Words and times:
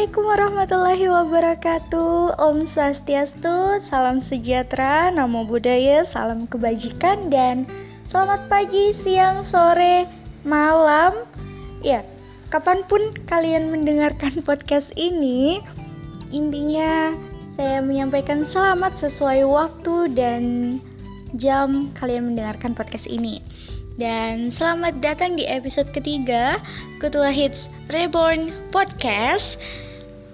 Assalamualaikum 0.00 0.32
warahmatullahi 0.32 1.06
wabarakatuh. 1.12 2.40
Om 2.40 2.64
Swastiastu, 2.64 3.84
salam 3.84 4.24
sejahtera, 4.24 5.12
namo 5.12 5.44
buddhaya, 5.44 6.00
salam 6.08 6.48
kebajikan 6.48 7.28
Dan 7.28 7.68
selamat 8.08 8.48
pagi, 8.48 8.96
siang, 8.96 9.44
sore, 9.44 10.08
malam. 10.40 11.28
Ya, 11.84 12.00
kapan 12.48 12.80
pun 12.88 13.12
kalian 13.28 13.68
mendengarkan 13.68 14.40
podcast 14.48 14.88
ini 14.96 15.60
Intinya 16.32 17.12
saya 17.60 17.84
menyampaikan 17.84 18.40
selamat 18.40 18.96
sesuai 18.96 19.44
waktu 19.44 20.16
dan 20.16 20.42
jam 21.36 21.92
kalian 21.92 22.32
mendengarkan 22.32 22.72
podcast 22.72 23.04
ini. 23.04 23.44
Dan 24.00 24.48
selamat 24.48 25.04
datang 25.04 25.36
di 25.36 25.44
episode 25.44 25.92
ketiga 25.92 26.56
Ketua 27.04 27.28
Hits 27.28 27.68
Reborn 27.92 28.48
Podcast 28.72 29.60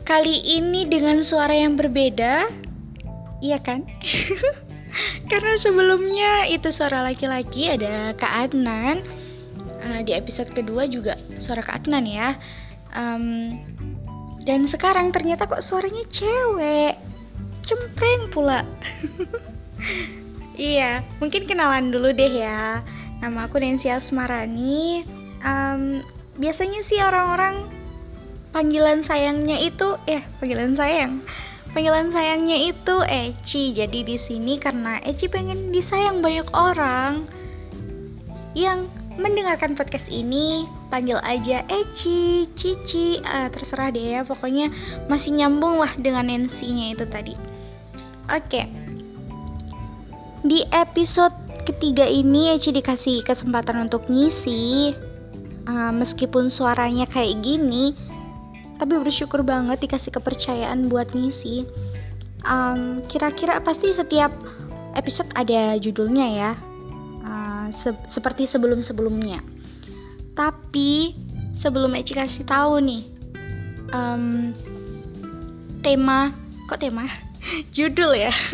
Kali 0.06 0.38
ini 0.38 0.86
dengan 0.86 1.18
suara 1.18 1.50
yang 1.50 1.74
berbeda. 1.74 2.46
Iya 3.42 3.58
kan? 3.58 3.82
Karena 5.30 5.58
sebelumnya 5.58 6.46
itu 6.46 6.70
suara 6.70 7.02
laki-laki 7.02 7.74
ada 7.74 8.14
Kak 8.14 8.46
Adnan. 8.46 9.02
Uh, 9.82 10.06
Di 10.06 10.14
episode 10.14 10.54
kedua 10.54 10.86
juga 10.86 11.18
suara 11.42 11.58
Kak 11.58 11.82
Adnan 11.82 12.06
ya. 12.06 12.38
Um, 12.94 13.50
Dan 14.46 14.70
sekarang 14.70 15.10
ternyata 15.10 15.50
kok 15.50 15.58
suaranya 15.58 16.06
cewek. 16.06 16.94
Cempreng 17.66 18.30
pula. 18.30 18.62
Iya, 20.56 21.04
mungkin 21.20 21.44
kenalan 21.44 21.92
dulu 21.92 22.16
deh 22.16 22.32
ya. 22.32 22.80
Nama 23.20 23.44
aku 23.44 23.60
Nancy 23.60 23.92
Asmarani. 23.92 25.04
Um, 25.44 26.00
biasanya 26.40 26.80
sih 26.80 26.96
orang-orang 26.96 27.75
panggilan 28.56 29.04
sayangnya 29.04 29.60
itu, 29.60 30.00
ya 30.08 30.24
panggilan 30.40 30.72
sayang. 30.72 31.20
Panggilan 31.76 32.08
sayangnya 32.08 32.56
itu 32.72 33.04
Eci. 33.04 33.76
Jadi 33.76 34.00
di 34.00 34.16
sini 34.16 34.56
karena 34.56 34.96
Eci 35.04 35.28
pengen 35.28 35.68
disayang 35.76 36.24
banyak 36.24 36.48
orang 36.56 37.28
yang 38.56 38.88
mendengarkan 39.20 39.76
podcast 39.76 40.08
ini, 40.08 40.64
panggil 40.88 41.20
aja 41.20 41.68
Eci, 41.68 42.48
Cici, 42.56 43.20
uh, 43.20 43.52
terserah 43.52 43.92
deh 43.92 44.16
ya. 44.16 44.20
Pokoknya 44.24 44.72
masih 45.04 45.36
nyambung 45.36 45.76
lah 45.76 45.92
dengan 46.00 46.32
Nancy-nya 46.32 46.96
itu 46.96 47.04
tadi. 47.04 47.36
Oke. 48.32 48.40
Okay. 48.48 48.66
Di 50.40 50.64
episode 50.72 51.36
ketiga 51.68 52.08
ini 52.08 52.56
Eci 52.56 52.72
dikasih 52.72 53.20
kesempatan 53.20 53.84
untuk 53.84 54.08
ngisi 54.08 54.96
uh, 55.68 55.92
meskipun 55.92 56.48
suaranya 56.48 57.04
kayak 57.04 57.36
gini 57.44 58.15
tapi 58.76 59.00
bersyukur 59.00 59.40
banget 59.40 59.80
dikasih 59.84 60.12
kepercayaan 60.12 60.88
buat 60.92 61.12
ngisi. 61.12 61.64
Um, 62.46 63.02
kira-kira 63.10 63.58
pasti 63.64 63.90
setiap 63.90 64.30
episode 64.94 65.28
ada 65.34 65.76
judulnya 65.80 66.26
ya. 66.30 66.52
Uh, 67.26 67.66
se 67.74 67.90
seperti 68.06 68.46
sebelum-sebelumnya. 68.46 69.42
Tapi 70.36 71.16
sebelum 71.56 71.96
Eci 71.96 72.12
kasih 72.12 72.44
tahu 72.44 72.78
nih 72.84 73.02
um, 73.90 74.52
tema 75.80 76.30
kok 76.68 76.78
tema? 76.78 77.08
Judul 77.76 78.14
ya. 78.14 78.32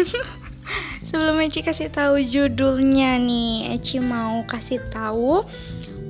Sebelum 1.12 1.44
Eci 1.44 1.60
kasih 1.60 1.92
tahu 1.92 2.24
judulnya 2.24 3.20
nih, 3.20 3.76
Eci 3.76 4.00
mau 4.00 4.48
kasih 4.48 4.80
tahu 4.88 5.44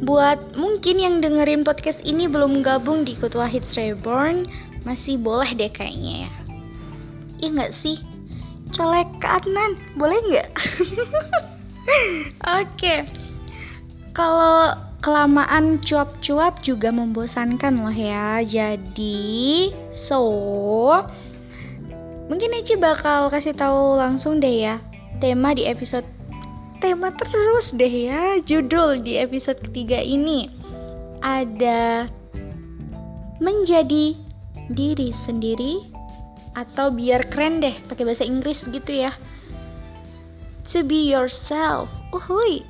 buat 0.03 0.59
mungkin 0.59 0.99
yang 0.99 1.23
dengerin 1.23 1.63
podcast 1.63 2.03
ini 2.03 2.27
belum 2.27 2.67
gabung 2.67 3.07
di 3.07 3.15
Ketua 3.15 3.47
Hits 3.47 3.79
Reborn, 3.79 4.51
masih 4.83 5.15
boleh 5.15 5.55
deh 5.55 5.71
kayaknya 5.71 6.27
ya. 6.27 6.33
Iya 7.39 7.49
nggak 7.55 7.75
sih? 7.75 8.03
Colek 8.75 9.07
ke 9.23 9.27
Adnan, 9.27 9.79
boleh 9.95 10.19
nggak? 10.31 10.51
Oke. 10.59 10.75
Okay. 12.75 12.99
Kalau 14.13 14.77
kelamaan 15.01 15.81
cuap-cuap 15.81 16.61
juga 16.61 16.93
membosankan 16.93 17.81
loh 17.81 17.95
ya. 17.95 18.45
Jadi, 18.45 19.73
so 19.95 20.21
mungkin 22.31 22.55
Eci 22.57 22.79
bakal 22.79 23.29
kasih 23.29 23.53
tahu 23.53 23.99
langsung 23.99 24.41
deh 24.41 24.67
ya 24.67 24.81
tema 25.21 25.55
di 25.55 25.69
episode 25.69 26.07
tema 26.83 27.15
terus 27.15 27.71
deh 27.71 28.11
ya 28.11 28.43
judul 28.43 28.99
di 28.99 29.15
episode 29.23 29.63
ketiga 29.71 30.03
ini 30.03 30.51
ada 31.23 32.11
menjadi 33.39 34.19
diri 34.75 35.15
sendiri 35.15 35.87
atau 36.59 36.91
biar 36.91 37.31
keren 37.31 37.63
deh 37.63 37.79
pakai 37.87 38.03
bahasa 38.03 38.27
Inggris 38.27 38.67
gitu 38.67 38.91
ya. 38.91 39.15
To 40.75 40.83
be 40.83 41.07
yourself. 41.07 41.87
Uhui 42.11 42.67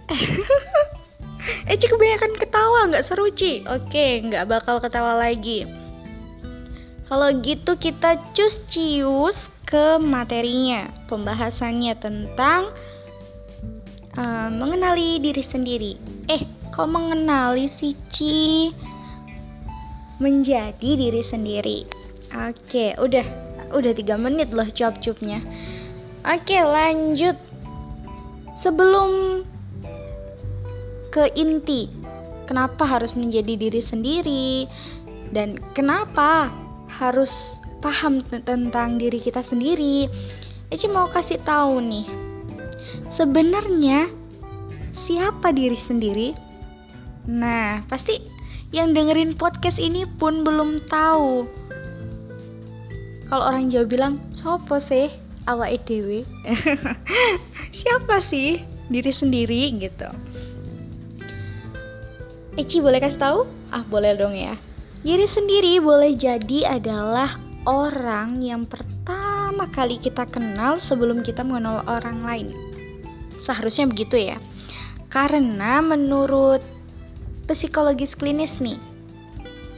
eh 1.69 1.75
cik 1.75 1.97
kebanyakan 1.97 2.33
ketawa 2.37 2.93
nggak 2.93 3.05
seru 3.09 3.33
Ci? 3.33 3.65
Oke 3.65 4.23
nggak 4.29 4.45
bakal 4.45 4.77
ketawa 4.79 5.17
lagi. 5.17 5.65
Kalau 7.09 7.33
gitu 7.41 7.77
kita 7.77 8.21
cus 8.33 8.61
cius 8.69 9.49
ke 9.69 9.97
materinya, 10.01 10.89
pembahasannya 11.09 11.97
tentang 11.97 12.73
uh, 14.17 14.49
mengenali 14.53 15.21
diri 15.21 15.45
sendiri. 15.45 15.93
Eh, 16.29 16.45
kok 16.73 16.89
mengenali 16.89 17.69
sih 17.69 17.97
Ci? 18.13 18.73
Menjadi 20.23 20.91
diri 20.97 21.23
sendiri. 21.25 21.79
Oke, 22.33 22.97
udah 22.97 23.27
udah 23.73 23.93
tiga 23.93 24.17
menit 24.17 24.53
loh 24.53 24.69
cuap-cupnya. 24.69 25.43
Oke, 26.23 26.57
lanjut. 26.63 27.35
Sebelum 28.57 29.43
ke 31.11 31.29
inti, 31.35 31.91
kenapa 32.47 32.87
harus 32.87 33.13
menjadi 33.19 33.59
diri 33.59 33.83
sendiri 33.83 34.71
dan 35.35 35.59
kenapa 35.75 36.53
harus 36.87 37.59
paham 37.83 38.23
tentang 38.23 38.97
diri 39.03 39.19
kita 39.19 39.43
sendiri. 39.43 40.07
Eci 40.71 40.87
mau 40.87 41.11
kasih 41.11 41.43
tahu 41.43 41.83
nih. 41.83 42.22
Sebenarnya 43.13 44.09
siapa 44.97 45.53
diri 45.53 45.77
sendiri? 45.77 46.33
Nah, 47.29 47.85
pasti 47.85 48.17
yang 48.73 48.97
dengerin 48.97 49.37
podcast 49.37 49.77
ini 49.77 50.09
pun 50.09 50.41
belum 50.41 50.89
tahu. 50.89 51.45
Kalau 53.29 53.45
orang 53.45 53.69
Jawa 53.69 53.85
bilang, 53.85 54.15
"Sopo 54.33 54.81
sih 54.81 55.13
awak 55.45 55.85
EDW?" 55.85 56.25
siapa 57.85 58.25
sih 58.25 58.65
diri 58.89 59.13
sendiri 59.13 59.77
gitu. 59.77 60.09
Eci 62.57 62.81
boleh 62.81 62.97
kasih 62.97 63.21
tahu? 63.21 63.39
Ah, 63.69 63.85
boleh 63.85 64.17
dong 64.17 64.33
ya. 64.33 64.57
Diri 65.05 65.29
sendiri 65.29 65.85
boleh 65.85 66.17
jadi 66.17 66.81
adalah 66.81 67.37
orang 67.69 68.41
yang 68.41 68.65
pertama 68.65 69.69
kali 69.69 70.01
kita 70.01 70.25
kenal 70.33 70.81
sebelum 70.81 71.21
kita 71.21 71.45
mengenal 71.45 71.85
orang 71.85 72.25
lain. 72.25 72.72
Seharusnya 73.43 73.91
begitu 73.91 74.17
ya. 74.17 74.39
Karena 75.11 75.83
menurut 75.83 76.63
psikologis 77.51 78.15
klinis 78.15 78.63
nih, 78.63 78.79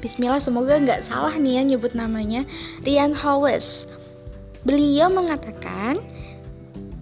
Bismillah 0.05 0.37
semoga 0.37 0.77
nggak 0.77 1.09
salah 1.09 1.33
nih 1.33 1.57
ya 1.57 1.63
nyebut 1.65 1.97
namanya, 1.97 2.45
Rian 2.85 3.17
Howes. 3.17 3.89
Beliau 4.69 5.09
mengatakan, 5.09 5.97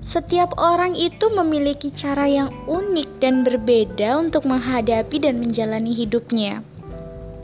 setiap 0.06 0.54
orang 0.54 0.94
itu 0.94 1.26
memiliki 1.34 1.90
cara 1.90 2.30
yang 2.30 2.54
unik 2.70 3.18
dan 3.18 3.42
berbeda 3.42 4.22
untuk 4.22 4.46
menghadapi 4.46 5.18
dan 5.18 5.42
menjalani 5.42 5.90
hidupnya. 5.90 6.62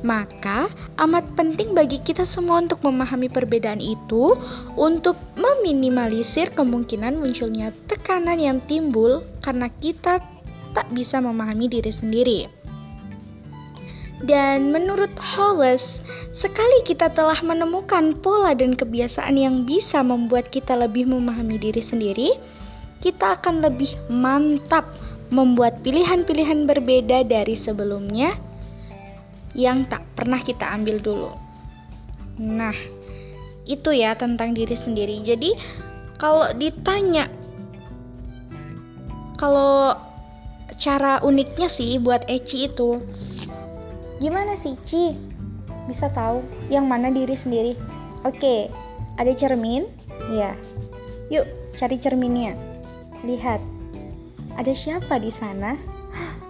Maka, 0.07 0.71
amat 1.03 1.27
penting 1.35 1.75
bagi 1.75 1.99
kita 1.99 2.23
semua 2.23 2.63
untuk 2.63 2.87
memahami 2.87 3.27
perbedaan 3.27 3.83
itu 3.83 4.39
untuk 4.79 5.19
meminimalisir 5.35 6.55
kemungkinan 6.55 7.19
munculnya 7.19 7.75
tekanan 7.91 8.39
yang 8.39 8.63
timbul 8.71 9.27
karena 9.43 9.67
kita 9.83 10.23
tak 10.71 10.87
bisa 10.95 11.19
memahami 11.19 11.67
diri 11.67 11.91
sendiri. 11.91 12.41
Dan 14.23 14.75
menurut 14.75 15.11
Hollis, 15.19 16.03
sekali 16.35 16.83
kita 16.87 17.11
telah 17.11 17.39
menemukan 17.43 18.15
pola 18.19 18.55
dan 18.55 18.75
kebiasaan 18.75 19.35
yang 19.39 19.63
bisa 19.63 20.03
membuat 20.03 20.51
kita 20.51 20.75
lebih 20.75 21.07
memahami 21.07 21.59
diri 21.59 21.83
sendiri, 21.83 22.35
kita 22.99 23.39
akan 23.39 23.63
lebih 23.63 23.95
mantap 24.11 24.91
membuat 25.31 25.83
pilihan-pilihan 25.87 26.67
berbeda 26.67 27.23
dari 27.27 27.55
sebelumnya 27.55 28.35
yang 29.59 29.83
tak 29.91 30.07
pernah 30.15 30.39
kita 30.39 30.63
ambil 30.71 31.03
dulu. 31.03 31.31
Nah, 32.39 32.75
itu 33.67 33.91
ya 33.91 34.15
tentang 34.15 34.55
diri 34.55 34.79
sendiri. 34.79 35.19
Jadi, 35.27 35.59
kalau 36.23 36.55
ditanya 36.55 37.27
kalau 39.39 39.99
cara 40.79 41.19
uniknya 41.27 41.67
sih 41.67 41.99
buat 41.99 42.27
Eci 42.27 42.71
itu 42.71 43.03
gimana 44.19 44.59
sih 44.59 44.75
Ci 44.83 45.15
bisa 45.87 46.11
tahu 46.11 46.43
yang 46.71 46.91
mana 46.91 47.07
diri 47.07 47.39
sendiri 47.39 47.79
Oke, 48.27 48.67
ada 49.15 49.31
cermin? 49.31 49.87
Ya. 50.35 50.59
Yuk, 51.31 51.47
cari 51.79 52.03
cerminnya. 52.03 52.59
Lihat. 53.23 53.63
Ada 54.59 54.75
siapa 54.75 55.23
di 55.23 55.31
sana? 55.31 55.79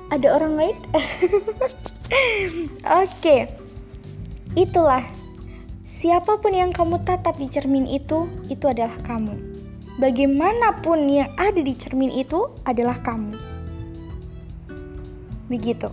Ada 0.08 0.32
orang 0.32 0.56
lain? 0.56 0.76
Oke. 3.04 3.52
Itulah. 4.56 5.04
Siapa 5.98 6.38
pun 6.38 6.54
yang 6.54 6.70
kamu 6.70 7.02
tatap 7.02 7.36
di 7.42 7.50
cermin 7.50 7.84
itu, 7.84 8.30
itu 8.46 8.64
adalah 8.70 8.94
kamu. 9.02 9.34
Bagaimanapun 9.98 11.10
yang 11.10 11.30
ada 11.34 11.58
di 11.58 11.74
cermin 11.74 12.14
itu 12.14 12.46
adalah 12.62 13.02
kamu. 13.02 13.34
Begitu. 15.50 15.90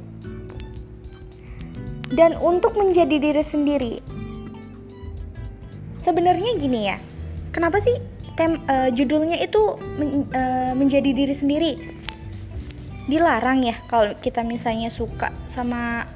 Dan 2.14 2.38
untuk 2.38 2.78
menjadi 2.78 3.18
diri 3.18 3.42
sendiri, 3.42 3.94
sebenarnya 5.98 6.54
gini 6.62 6.86
ya. 6.86 7.02
Kenapa 7.50 7.82
sih 7.82 7.98
tem 8.38 8.62
uh, 8.70 8.94
judulnya 8.94 9.42
itu 9.42 9.74
men, 9.98 10.30
uh, 10.38 10.78
menjadi 10.78 11.10
diri 11.10 11.34
sendiri? 11.34 11.74
Dilarang 13.06 13.62
ya 13.62 13.78
kalau 13.86 14.18
kita 14.18 14.42
misalnya 14.42 14.90
suka 14.90 15.30
sama 15.46 16.10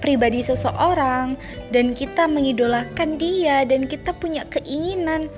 pribadi 0.00 0.40
seseorang 0.40 1.36
dan 1.68 1.92
kita 1.92 2.24
mengidolakan 2.24 3.20
dia 3.20 3.64
dan 3.68 3.84
kita 3.84 4.16
punya 4.16 4.48
keinginan. 4.48 5.28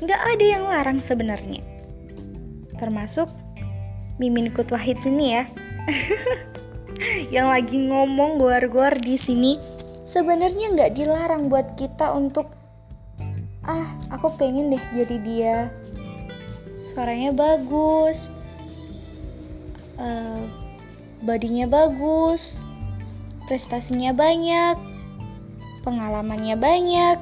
Nggak 0.00 0.20
ada 0.20 0.44
yang 0.44 0.64
larang 0.68 1.00
sebenarnya. 1.00 1.60
Termasuk 2.80 3.28
Mimin 4.16 4.52
Kut 4.52 4.72
Wahid 4.72 5.00
sini 5.00 5.36
ya. 5.36 5.44
Yang 7.34 7.46
lagi 7.46 7.78
ngomong 7.88 8.42
gor-gor 8.42 8.92
di 9.00 9.14
sini. 9.14 9.56
Sebenarnya 10.08 10.72
nggak 10.72 10.92
dilarang 10.96 11.52
buat 11.52 11.76
kita 11.76 12.10
untuk 12.16 12.48
ah 13.68 13.92
aku 14.08 14.32
pengen 14.40 14.72
deh 14.72 14.84
jadi 14.96 15.16
dia. 15.20 15.56
Suaranya 16.92 17.36
bagus 17.36 18.32
uh, 19.98 20.42
badinya 21.22 21.66
bagus 21.66 22.62
prestasinya 23.48 24.12
banyak, 24.12 24.76
pengalamannya 25.82 26.54
banyak, 26.60 27.16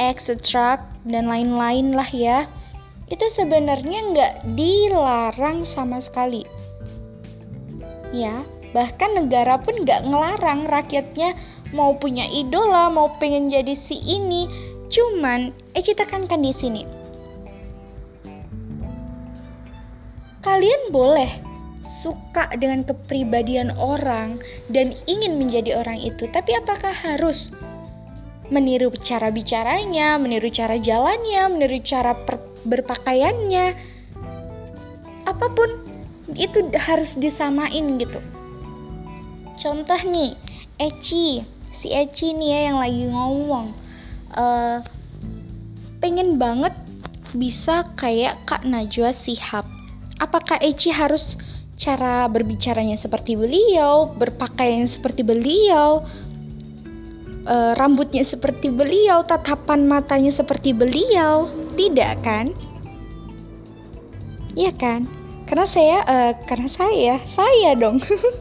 etc. 0.00 0.80
dan 1.04 1.28
lain-lain 1.28 1.92
lah 1.92 2.08
ya. 2.08 2.48
Itu 3.12 3.28
sebenarnya 3.28 4.00
nggak 4.16 4.32
dilarang 4.56 5.68
sama 5.68 6.00
sekali. 6.00 6.48
Ya, 8.16 8.40
bahkan 8.72 9.12
negara 9.12 9.60
pun 9.60 9.84
nggak 9.84 10.08
ngelarang 10.08 10.64
rakyatnya 10.72 11.36
mau 11.76 11.92
punya 12.00 12.24
idola, 12.32 12.88
mau 12.88 13.12
pengen 13.20 13.52
jadi 13.52 13.76
si 13.76 14.00
ini. 14.00 14.48
Cuman, 14.88 15.52
Eci 15.76 15.92
tekankan 15.92 16.40
di 16.40 16.52
sini. 16.52 16.82
Kalian 20.42 20.92
boleh 20.92 21.51
suka 21.82 22.50
dengan 22.58 22.86
kepribadian 22.86 23.74
orang 23.78 24.38
dan 24.70 24.94
ingin 25.06 25.38
menjadi 25.38 25.78
orang 25.78 25.98
itu, 25.98 26.26
tapi 26.30 26.54
apakah 26.54 26.90
harus 26.94 27.50
meniru 28.52 28.92
cara 29.00 29.32
bicaranya, 29.32 30.18
meniru 30.20 30.50
cara 30.52 30.76
jalannya, 30.76 31.48
meniru 31.50 31.78
cara 31.82 32.12
berpakaiannya? 32.66 33.74
Apa 35.26 35.46
pun 35.54 35.70
itu 36.34 36.68
harus 36.76 37.14
disamain 37.16 37.98
gitu. 37.98 38.18
Contoh 39.58 40.00
nih, 40.02 40.34
Eci, 40.76 41.46
si 41.70 41.88
Eci 41.94 42.34
nih 42.34 42.48
ya 42.50 42.60
yang 42.72 42.78
lagi 42.82 43.04
ngomong, 43.06 43.66
uh, 44.34 44.82
pengen 46.02 46.36
banget 46.36 46.74
bisa 47.32 47.86
kayak 47.94 48.36
Kak 48.44 48.66
Najwa 48.66 49.14
Sihab. 49.14 49.64
Apakah 50.18 50.58
Eci 50.58 50.90
harus 50.90 51.38
cara 51.82 52.30
berbicaranya 52.30 52.94
seperti 52.94 53.34
beliau, 53.34 54.14
berpakaian 54.14 54.86
seperti 54.86 55.26
beliau, 55.26 56.06
e, 57.42 57.56
rambutnya 57.74 58.22
seperti 58.22 58.70
beliau, 58.70 59.26
tatapan 59.26 59.90
matanya 59.90 60.30
seperti 60.30 60.70
beliau. 60.70 61.50
Tidak 61.74 62.14
kan? 62.22 62.54
Iya 64.54 64.70
kan? 64.78 65.10
Karena 65.50 65.66
saya 65.66 65.98
e, 66.06 66.16
karena 66.46 66.70
saya, 66.70 67.14
saya 67.26 67.74
dong. 67.74 67.98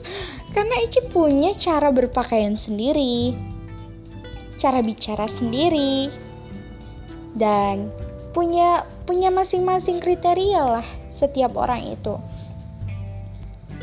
karena 0.54 0.86
Ici 0.86 1.02
punya 1.10 1.58
cara 1.58 1.90
berpakaian 1.90 2.54
sendiri, 2.54 3.34
cara 4.62 4.86
bicara 4.86 5.26
sendiri, 5.26 6.14
dan 7.34 7.90
punya 8.38 8.86
punya 9.10 9.34
masing-masing 9.34 9.98
kriteria 9.98 10.62
lah 10.62 10.88
setiap 11.10 11.58
orang 11.58 11.84
itu 11.98 12.16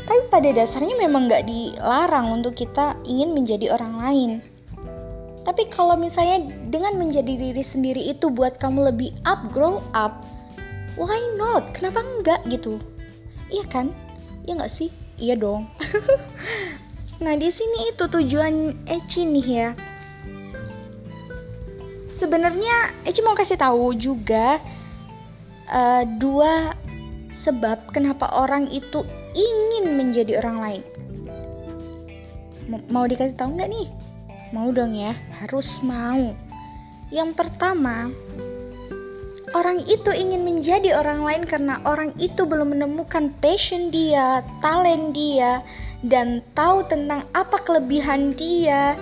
tapi 0.09 0.25
pada 0.33 0.49
dasarnya 0.49 0.97
memang 0.97 1.29
nggak 1.29 1.45
dilarang 1.45 2.41
untuk 2.41 2.57
kita 2.57 2.97
ingin 3.05 3.29
menjadi 3.29 3.77
orang 3.77 3.93
lain. 4.01 4.31
Tapi 5.45 5.69
kalau 5.69 5.93
misalnya 5.93 6.49
dengan 6.65 6.97
menjadi 6.97 7.29
diri 7.37 7.61
sendiri 7.61 8.09
itu 8.09 8.33
buat 8.33 8.57
kamu 8.57 8.89
lebih 8.89 9.13
up 9.29 9.45
grow 9.53 9.85
up 9.93 10.25
why 10.97 11.21
not? 11.37 11.69
Kenapa 11.77 12.01
enggak 12.01 12.41
gitu? 12.49 12.81
Iya 13.53 13.69
kan? 13.69 13.93
Iya 14.49 14.65
nggak 14.65 14.73
sih? 14.73 14.89
Iya 15.21 15.37
dong. 15.37 15.69
Nah 17.19 17.35
di 17.35 17.51
sini 17.51 17.91
itu 17.91 18.07
tujuan 18.07 18.87
Eci 18.87 19.27
nih 19.27 19.47
ya. 19.51 19.69
Sebenarnya 22.15 22.95
Eci 23.03 23.19
mau 23.19 23.35
kasih 23.35 23.59
tahu 23.59 23.91
juga 23.91 24.63
uh, 25.67 26.07
dua 26.15 26.71
sebab 27.27 27.91
kenapa 27.91 28.31
orang 28.31 28.71
itu 28.71 29.03
ingin 29.33 29.97
menjadi 29.97 30.41
orang 30.41 30.57
lain. 30.61 30.83
Mau 32.93 33.05
dikasih 33.09 33.33
tahu 33.33 33.57
nggak 33.57 33.69
nih? 33.69 33.87
Mau 34.53 34.69
dong 34.73 34.93
ya, 34.97 35.13
harus 35.41 35.81
mau. 35.85 36.33
Yang 37.09 37.33
pertama, 37.37 38.13
orang 39.57 39.81
itu 39.89 40.13
ingin 40.13 40.45
menjadi 40.45 40.93
orang 40.97 41.25
lain 41.25 41.43
karena 41.45 41.81
orang 41.85 42.13
itu 42.21 42.45
belum 42.45 42.77
menemukan 42.77 43.33
passion 43.41 43.89
dia, 43.89 44.45
talent 44.61 45.17
dia, 45.17 45.65
dan 46.05 46.45
tahu 46.53 46.85
tentang 46.85 47.25
apa 47.33 47.57
kelebihan 47.65 48.37
dia. 48.37 48.93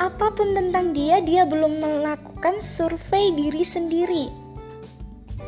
Apa 0.00 0.32
pun 0.32 0.56
tentang 0.56 0.96
dia, 0.96 1.20
dia 1.20 1.44
belum 1.44 1.80
melakukan 1.80 2.60
survei 2.60 3.32
diri 3.36 3.60
sendiri. 3.60 4.32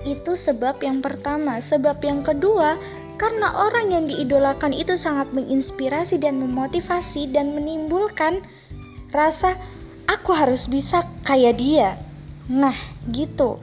Itu 0.04 0.37
sebab 0.37 0.82
yang 0.85 1.00
pertama. 1.00 1.62
Sebab 1.62 2.02
yang 2.04 2.20
kedua, 2.20 2.76
karena 3.21 3.54
orang 3.54 3.92
yang 3.92 4.04
diidolakan 4.09 4.75
itu 4.75 4.97
sangat 4.99 5.31
menginspirasi 5.31 6.19
dan 6.19 6.40
memotivasi 6.40 7.31
dan 7.31 7.54
menimbulkan 7.54 8.42
rasa 9.12 9.54
aku 10.09 10.33
harus 10.35 10.66
bisa 10.66 11.04
kayak 11.23 11.61
dia. 11.61 11.90
Nah, 12.50 12.75
gitu. 13.12 13.61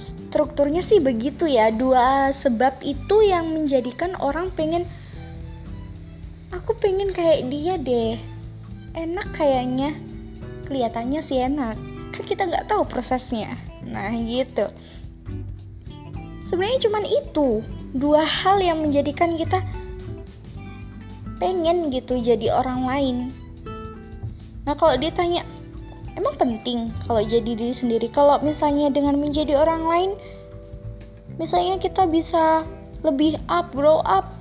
Strukturnya 0.00 0.80
sih 0.80 0.98
begitu 0.98 1.44
ya. 1.44 1.68
Dua 1.74 2.32
sebab 2.32 2.80
itu 2.80 3.22
yang 3.26 3.52
menjadikan 3.52 4.16
orang 4.18 4.48
pengen 4.54 4.88
aku 6.54 6.72
pengen 6.78 7.12
kayak 7.12 7.50
dia 7.50 7.74
deh. 7.76 8.16
Enak 8.94 9.28
kayaknya. 9.36 9.92
Kelihatannya 10.70 11.20
sih 11.20 11.42
enak. 11.44 11.76
Kan 12.14 12.24
kita 12.24 12.48
nggak 12.48 12.70
tahu 12.70 12.86
prosesnya. 12.88 13.58
Nah, 13.84 14.08
gitu. 14.14 14.70
Sebenarnya 16.48 16.86
cuman 16.88 17.04
itu 17.04 17.60
dua 17.94 18.26
hal 18.26 18.58
yang 18.58 18.82
menjadikan 18.82 19.38
kita 19.38 19.62
pengen 21.38 21.90
gitu 21.94 22.18
jadi 22.18 22.50
orang 22.50 22.80
lain. 22.86 23.16
Nah 24.66 24.74
kalau 24.74 24.98
ditanya 24.98 25.46
emang 26.18 26.34
penting 26.38 26.90
kalau 27.06 27.22
jadi 27.22 27.54
diri 27.54 27.74
sendiri. 27.74 28.10
Kalau 28.10 28.38
misalnya 28.42 28.90
dengan 28.90 29.18
menjadi 29.18 29.58
orang 29.58 29.86
lain, 29.86 30.10
misalnya 31.38 31.78
kita 31.78 32.06
bisa 32.10 32.66
lebih 33.06 33.38
up, 33.46 33.70
grow 33.70 34.02
up. 34.02 34.34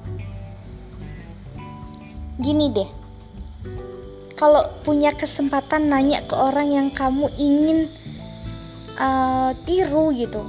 Gini 2.41 2.73
deh, 2.73 2.89
kalau 4.33 4.73
punya 4.81 5.13
kesempatan 5.13 5.93
nanya 5.93 6.25
ke 6.25 6.33
orang 6.33 6.73
yang 6.73 6.87
kamu 6.89 7.29
ingin 7.37 7.93
uh, 8.97 9.53
tiru 9.69 10.09
gitu, 10.17 10.41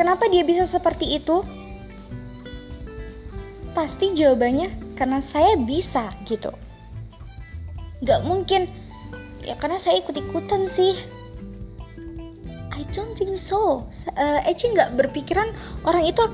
kenapa 0.00 0.32
dia 0.32 0.40
bisa 0.40 0.64
seperti 0.64 1.20
itu? 1.20 1.44
Pasti 3.80 4.12
jawabannya 4.12 4.92
karena 5.00 5.24
saya 5.24 5.56
bisa 5.56 6.12
gitu. 6.28 6.52
Gak 8.04 8.28
mungkin. 8.28 8.68
Ya 9.40 9.56
karena 9.56 9.80
saya 9.80 10.04
ikut-ikutan 10.04 10.68
sih. 10.68 11.00
I 12.76 12.84
don't 12.92 13.16
think 13.16 13.40
so. 13.40 13.88
Uh, 14.20 14.44
Eci 14.44 14.68
nggak 14.76 15.00
berpikiran 15.00 15.56
orang 15.88 16.04
itu 16.04 16.28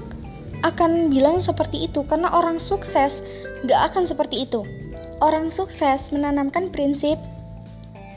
akan 0.66 1.06
bilang 1.14 1.38
seperti 1.38 1.86
itu 1.86 2.02
karena 2.10 2.26
orang 2.34 2.58
sukses 2.58 3.22
gak 3.70 3.94
akan 3.94 4.10
seperti 4.10 4.42
itu. 4.42 4.66
Orang 5.22 5.54
sukses 5.54 6.10
menanamkan 6.10 6.74
prinsip 6.74 7.14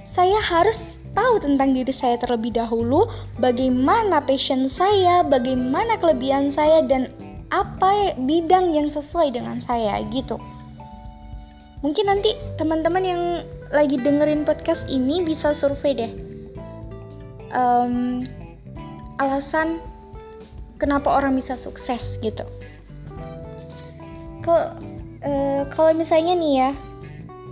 saya 0.10 0.42
harus 0.42 0.98
tahu 1.14 1.38
tentang 1.38 1.78
diri 1.78 1.94
saya 1.94 2.18
terlebih 2.18 2.58
dahulu, 2.58 3.06
bagaimana 3.38 4.26
passion 4.26 4.66
saya, 4.66 5.22
bagaimana 5.22 6.02
kelebihan 6.02 6.50
saya 6.50 6.82
dan 6.82 7.14
apa 7.50 8.14
bidang 8.18 8.78
yang 8.78 8.88
sesuai 8.90 9.34
dengan 9.34 9.58
saya 9.62 9.98
gitu. 10.14 10.38
Mungkin 11.80 12.06
nanti 12.12 12.36
teman-teman 12.60 13.04
yang 13.04 13.24
lagi 13.72 13.96
dengerin 13.96 14.44
podcast 14.44 14.84
ini 14.92 15.24
bisa 15.24 15.56
survei 15.56 15.96
deh. 15.96 16.12
Um, 17.50 18.22
alasan 19.18 19.82
kenapa 20.78 21.10
orang 21.10 21.34
bisa 21.40 21.56
sukses 21.56 22.20
gitu. 22.22 22.46
Kalau 24.46 24.76
uh, 25.24 25.64
kalau 25.72 25.92
misalnya 25.96 26.36
nih 26.36 26.54
ya 26.54 26.72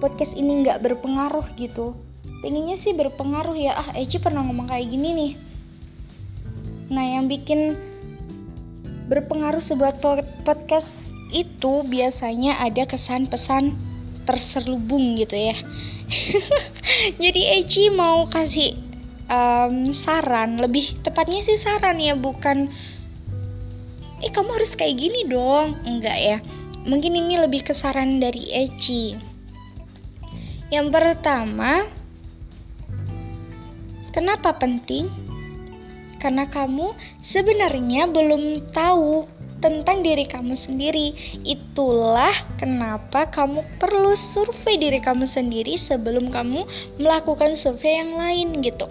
podcast 0.03 0.35
ini 0.37 0.61
nggak 0.61 0.83
berpengaruh 0.83 1.47
gitu, 1.57 1.95
pengennya 2.43 2.77
sih 2.77 2.93
berpengaruh 2.93 3.55
ya 3.57 3.79
ah 3.79 3.89
Eci 3.97 4.21
pernah 4.21 4.43
ngomong 4.45 4.69
kayak 4.69 4.91
gini 4.91 5.09
nih. 5.15 5.31
Nah 6.91 7.05
yang 7.17 7.25
bikin 7.31 7.79
berpengaruh 9.07 9.63
sebuah 9.63 10.03
podcast 10.43 11.07
itu 11.31 11.83
biasanya 11.87 12.59
ada 12.59 12.87
kesan 12.87 13.27
pesan 13.27 13.75
terselubung 14.27 15.15
gitu 15.15 15.35
ya. 15.35 15.55
Jadi 17.23 17.41
Eci 17.59 17.87
mau 17.91 18.27
kasih 18.27 18.75
um, 19.31 19.91
saran, 19.95 20.59
lebih 20.59 20.99
tepatnya 21.03 21.43
sih 21.43 21.59
saran 21.59 21.99
ya, 21.99 22.15
bukan 22.15 22.67
eh 24.17 24.31
kamu 24.33 24.59
harus 24.59 24.75
kayak 24.75 24.99
gini 24.99 25.27
dong. 25.27 25.79
Enggak 25.87 26.17
ya. 26.19 26.37
Mungkin 26.87 27.15
ini 27.15 27.39
lebih 27.39 27.67
ke 27.67 27.75
saran 27.75 28.19
dari 28.19 28.47
Eci. 28.51 29.15
Yang 30.67 30.87
pertama 30.91 31.87
kenapa 34.11 34.55
penting? 34.59 35.07
Karena 36.17 36.49
kamu 36.49 36.91
sebenarnya 37.27 38.07
belum 38.07 38.71
tahu 38.71 39.27
tentang 39.59 39.99
diri 39.99 40.23
kamu 40.23 40.55
sendiri. 40.55 41.11
Itulah 41.43 42.31
kenapa 42.55 43.27
kamu 43.27 43.67
perlu 43.83 44.15
survei 44.15 44.79
diri 44.79 45.03
kamu 45.03 45.27
sendiri 45.27 45.75
sebelum 45.75 46.31
kamu 46.31 46.63
melakukan 46.95 47.59
survei 47.59 47.99
yang 47.99 48.15
lain 48.15 48.63
gitu. 48.63 48.87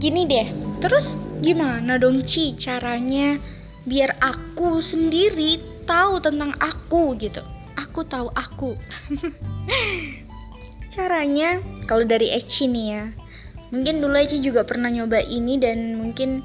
Gini 0.00 0.28
deh, 0.28 0.48
terus 0.80 1.16
Gimana 1.40 1.96
dong 1.96 2.20
Ci 2.28 2.52
caranya 2.60 3.40
biar 3.88 4.12
aku 4.20 4.84
sendiri 4.84 5.56
tahu 5.88 6.20
tentang 6.20 6.52
aku 6.60 7.16
gitu. 7.16 7.40
Aku 7.80 8.04
tahu 8.04 8.28
aku. 8.36 8.76
caranya 10.94 11.64
kalau 11.88 12.04
dari 12.04 12.28
Eci 12.36 12.68
nih 12.68 12.86
ya. 12.92 13.04
Mungkin 13.70 14.02
dulu 14.02 14.14
Eci 14.18 14.42
juga 14.42 14.66
pernah 14.66 14.90
nyoba 14.90 15.22
ini 15.22 15.58
dan 15.58 15.98
mungkin 15.98 16.42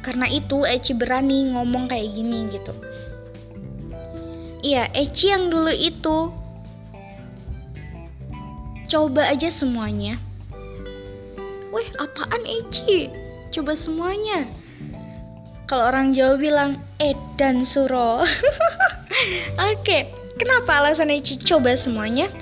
karena 0.00 0.28
itu 0.28 0.64
Eci 0.64 0.96
berani 0.96 1.52
ngomong 1.52 1.88
kayak 1.88 2.08
gini 2.16 2.38
gitu. 2.52 2.72
Iya, 4.64 4.88
Eci 4.96 5.30
yang 5.30 5.52
dulu 5.52 5.70
itu 5.70 6.32
coba 8.86 9.34
aja 9.34 9.50
semuanya 9.50 10.16
Weh, 11.76 11.92
apaan 12.00 12.40
Eci? 12.48 13.12
Coba 13.52 13.76
semuanya. 13.76 14.48
Kalau 15.68 15.92
orang 15.92 16.16
Jawa 16.16 16.40
bilang 16.40 16.80
edan 16.96 17.68
suro. 17.68 18.24
Oke, 19.68 20.08
kenapa 20.40 20.80
alasan 20.80 21.12
Eci 21.12 21.36
coba 21.36 21.76
semuanya? 21.76 22.32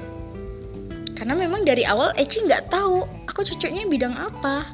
Karena 1.14 1.38
memang 1.38 1.62
dari 1.62 1.86
awal 1.86 2.12
Eci 2.18 2.42
nggak 2.42 2.70
tahu 2.70 3.06
aku 3.30 3.46
cocoknya 3.46 3.86
bidang 3.86 4.14
apa. 4.14 4.66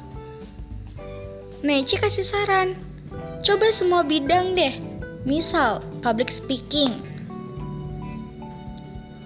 Nah, 1.61 1.75
Eci 1.77 1.97
kasih 1.97 2.25
saran. 2.25 2.73
Coba 3.45 3.69
semua 3.69 4.01
bidang 4.01 4.57
deh. 4.57 4.77
Misal, 5.25 5.81
public 6.01 6.33
speaking. 6.33 7.01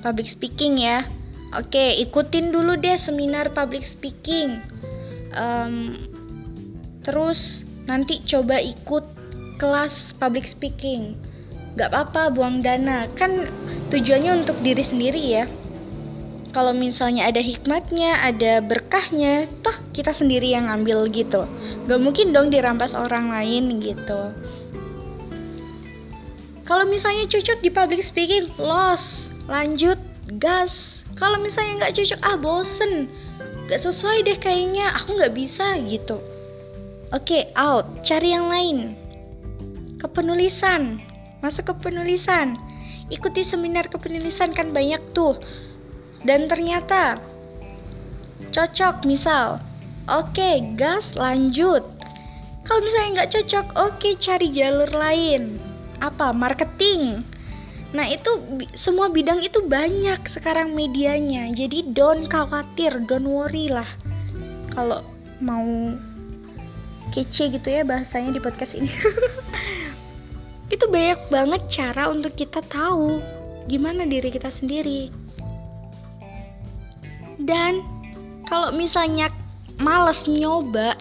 Public 0.04 0.28
speaking 0.28 0.80
ya. 0.84 1.08
Oke, 1.56 1.96
ikutin 2.04 2.52
dulu 2.52 2.76
deh 2.76 3.00
seminar 3.00 3.48
public 3.56 3.88
speaking 3.88 4.60
um, 5.36 6.00
terus 7.04 7.68
nanti 7.86 8.24
coba 8.26 8.58
ikut 8.58 9.06
kelas 9.62 10.16
public 10.18 10.48
speaking 10.50 11.14
gak 11.76 11.92
apa-apa 11.92 12.32
buang 12.34 12.64
dana 12.64 13.06
kan 13.20 13.52
tujuannya 13.92 14.44
untuk 14.44 14.58
diri 14.64 14.82
sendiri 14.82 15.22
ya 15.22 15.46
kalau 16.56 16.72
misalnya 16.72 17.28
ada 17.28 17.44
hikmatnya 17.44 18.16
ada 18.24 18.64
berkahnya 18.64 19.52
toh 19.60 19.76
kita 19.92 20.16
sendiri 20.16 20.56
yang 20.56 20.72
ambil 20.72 21.04
gitu. 21.12 21.44
Gak 21.84 22.00
mungkin 22.00 22.32
dong 22.32 22.48
dirampas 22.48 22.96
orang 22.96 23.28
lain 23.28 23.84
gitu. 23.84 24.32
Kalau 26.64 26.88
misalnya 26.88 27.28
cocok 27.28 27.60
di 27.60 27.68
public 27.68 28.00
speaking 28.00 28.48
los 28.56 29.28
lanjut 29.52 30.00
gas. 30.40 31.04
Kalau 31.20 31.36
misalnya 31.44 31.84
nggak 31.84 32.00
cocok 32.00 32.20
ah 32.24 32.40
bosen. 32.40 33.12
Gak 33.68 33.84
sesuai 33.84 34.24
deh 34.24 34.40
kayaknya 34.40 34.96
aku 34.96 35.20
gak 35.20 35.36
bisa 35.36 35.76
gitu. 35.84 36.24
Oke 37.12 37.44
okay, 37.44 37.44
out 37.60 37.84
cari 38.08 38.32
yang 38.32 38.48
lain. 38.48 38.96
Kepenulisan 40.00 41.04
masuk 41.44 41.76
ke 41.76 41.92
penulisan 41.92 42.56
ikuti 43.14 43.46
seminar 43.46 43.86
kepenulisan 43.86 44.50
kan 44.56 44.74
banyak 44.74 44.98
tuh 45.14 45.38
dan 46.26 46.50
ternyata 46.50 47.22
cocok 48.52 49.06
misal 49.06 49.62
oke 50.10 50.76
gas 50.76 51.14
lanjut 51.14 51.86
kalau 52.66 52.82
misalnya 52.82 53.10
nggak 53.22 53.32
cocok 53.40 53.66
oke 53.78 54.10
cari 54.18 54.50
jalur 54.52 54.90
lain 54.90 55.62
apa 56.02 56.36
marketing 56.36 57.24
Nah, 57.96 58.12
itu 58.12 58.28
semua 58.76 59.08
bidang 59.08 59.40
itu 59.40 59.64
banyak 59.64 60.28
sekarang 60.28 60.76
medianya. 60.76 61.48
Jadi 61.56 61.96
don't 61.96 62.28
khawatir, 62.28 62.92
don't 63.08 63.24
worry 63.24 63.72
lah. 63.72 63.88
Kalau 64.76 65.00
mau 65.40 65.96
kece 67.16 67.56
gitu 67.56 67.72
ya 67.72 67.88
bahasanya 67.88 68.36
di 68.36 68.44
podcast 68.44 68.76
ini. 68.76 68.92
itu 70.76 70.84
banyak 70.92 71.32
banget 71.32 71.62
cara 71.72 72.12
untuk 72.12 72.36
kita 72.36 72.60
tahu 72.68 73.24
gimana 73.72 74.04
diri 74.04 74.28
kita 74.28 74.52
sendiri. 74.52 75.08
Dan 77.46 77.86
kalau 78.50 78.74
misalnya 78.74 79.30
males 79.78 80.26
nyoba, 80.26 80.98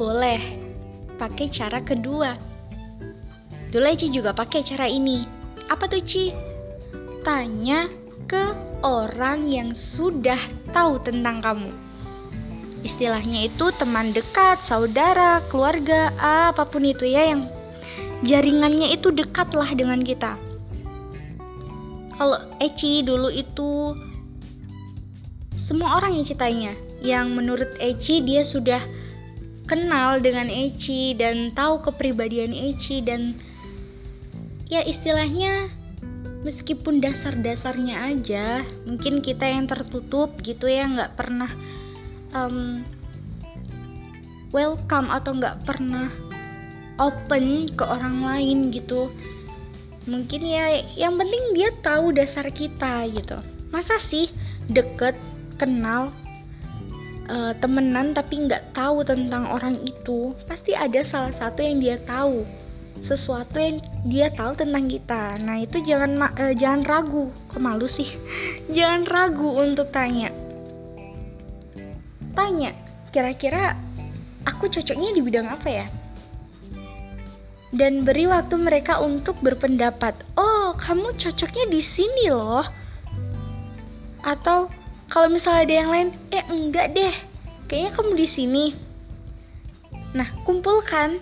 boleh 0.00 0.40
pakai 1.20 1.52
cara 1.52 1.84
kedua. 1.84 2.34
Dulu 3.68 3.84
Eci 3.88 4.08
juga 4.08 4.32
pakai 4.32 4.64
cara 4.64 4.88
ini 4.88 5.24
apa 5.68 5.88
tuh 5.88 6.04
Ci? 6.04 6.32
Tanya 7.24 7.88
ke 8.28 8.52
orang 8.84 9.48
yang 9.48 9.72
sudah 9.72 10.40
tahu 10.72 11.00
tentang 11.00 11.40
kamu. 11.40 11.70
Istilahnya 12.82 13.46
itu 13.46 13.70
teman 13.78 14.10
dekat, 14.10 14.60
saudara, 14.66 15.38
keluarga, 15.46 16.10
apa 16.18 16.66
pun 16.66 16.82
itu 16.82 17.06
ya 17.06 17.30
yang 17.30 17.46
jaringannya 18.26 18.90
itu 18.92 19.14
dekatlah 19.14 19.70
dengan 19.72 20.02
kita. 20.02 20.34
Kalau 22.18 22.38
Eci 22.58 23.06
dulu 23.06 23.30
itu 23.30 23.96
semua 25.72 25.96
orang 25.96 26.20
yang 26.20 26.28
citanya, 26.28 26.72
yang 27.00 27.32
menurut 27.32 27.72
Eci 27.80 28.20
dia 28.20 28.44
sudah 28.44 28.84
kenal 29.64 30.20
dengan 30.20 30.52
Eci 30.52 31.16
dan 31.16 31.48
tahu 31.56 31.80
kepribadian 31.88 32.52
Eci 32.52 33.00
dan 33.00 33.32
ya 34.68 34.84
istilahnya 34.84 35.72
meskipun 36.44 37.00
dasar-dasarnya 37.00 38.04
aja 38.04 38.68
mungkin 38.84 39.24
kita 39.24 39.48
yang 39.48 39.64
tertutup 39.64 40.36
gitu 40.44 40.68
ya 40.68 40.84
nggak 40.92 41.16
pernah 41.16 41.48
um, 42.36 42.84
welcome 44.52 45.08
atau 45.08 45.32
nggak 45.32 45.64
pernah 45.64 46.12
open 47.00 47.72
ke 47.72 47.84
orang 47.88 48.20
lain 48.20 48.68
gitu. 48.68 49.08
Mungkin 50.04 50.44
ya 50.44 50.84
yang 51.00 51.16
penting 51.16 51.56
dia 51.56 51.72
tahu 51.80 52.12
dasar 52.12 52.44
kita 52.52 53.08
gitu. 53.08 53.40
Masa 53.72 53.96
sih 54.04 54.28
deket 54.68 55.16
kenal 55.62 56.10
uh, 57.30 57.54
temenan 57.62 58.10
tapi 58.10 58.50
nggak 58.50 58.74
tahu 58.74 59.06
tentang 59.06 59.46
orang 59.46 59.78
itu 59.86 60.34
pasti 60.50 60.74
ada 60.74 61.06
salah 61.06 61.30
satu 61.38 61.62
yang 61.62 61.78
dia 61.78 61.96
tahu 62.02 62.42
sesuatu 63.02 63.58
yang 63.58 63.82
dia 64.06 64.30
tahu 64.30 64.54
tentang 64.54 64.86
kita. 64.86 65.34
Nah, 65.42 65.58
itu 65.58 65.82
jangan 65.82 66.22
uh, 66.38 66.54
jangan 66.54 66.86
ragu. 66.86 67.34
Kok 67.50 67.58
malu 67.58 67.90
sih? 67.90 68.06
jangan 68.76 69.02
ragu 69.10 69.58
untuk 69.58 69.90
tanya. 69.90 70.30
Tanya, 72.32 72.72
kira-kira 73.10 73.74
aku 74.46 74.70
cocoknya 74.70 75.12
di 75.12 75.20
bidang 75.20 75.50
apa 75.50 75.68
ya? 75.68 75.86
Dan 77.72 78.04
beri 78.04 78.28
waktu 78.28 78.54
mereka 78.60 79.00
untuk 79.00 79.40
berpendapat. 79.42 80.14
Oh, 80.36 80.76
kamu 80.76 81.16
cocoknya 81.18 81.68
di 81.68 81.80
sini 81.82 82.30
loh. 82.30 82.64
atau 84.22 84.70
kalau 85.12 85.28
misalnya 85.28 85.68
ada 85.68 85.74
yang 85.76 85.90
lain 85.92 86.08
eh 86.32 86.44
enggak 86.48 86.96
deh. 86.96 87.12
Kayaknya 87.68 87.90
kamu 87.92 88.12
di 88.16 88.28
sini. 88.28 88.64
Nah 90.16 90.32
kumpulkan. 90.48 91.20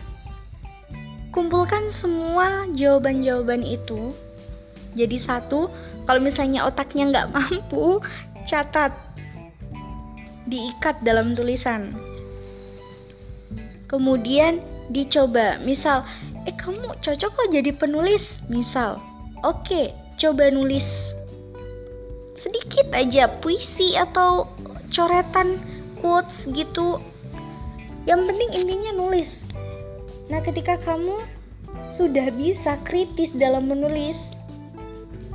Kumpulkan 1.34 1.90
semua 1.90 2.70
jawaban-jawaban 2.70 3.66
itu 3.66 4.14
jadi 4.94 5.18
satu. 5.18 5.66
Kalau 6.06 6.22
misalnya 6.22 6.70
otaknya 6.70 7.10
nggak 7.10 7.30
mampu 7.34 7.98
catat. 8.46 8.94
Diikat 10.46 11.02
dalam 11.02 11.34
tulisan. 11.34 11.90
Kemudian 13.90 14.62
dicoba. 14.94 15.58
Misal 15.58 16.06
eh 16.46 16.54
kamu 16.54 16.94
cocok 17.02 17.30
kok 17.34 17.50
jadi 17.50 17.74
penulis? 17.74 18.38
Misal 18.46 19.02
oke 19.42 19.90
coba 20.14 20.46
nulis 20.54 21.10
sedikit 22.40 22.88
aja 22.96 23.28
puisi 23.28 23.94
atau 24.00 24.48
coretan 24.88 25.60
quotes 26.00 26.48
gitu. 26.50 26.98
Yang 28.08 28.32
penting 28.32 28.50
intinya 28.64 28.92
nulis. 28.96 29.44
Nah 30.32 30.40
ketika 30.40 30.80
kamu 30.80 31.20
sudah 31.86 32.32
bisa 32.32 32.80
kritis 32.82 33.30
dalam 33.36 33.68
menulis 33.68 34.16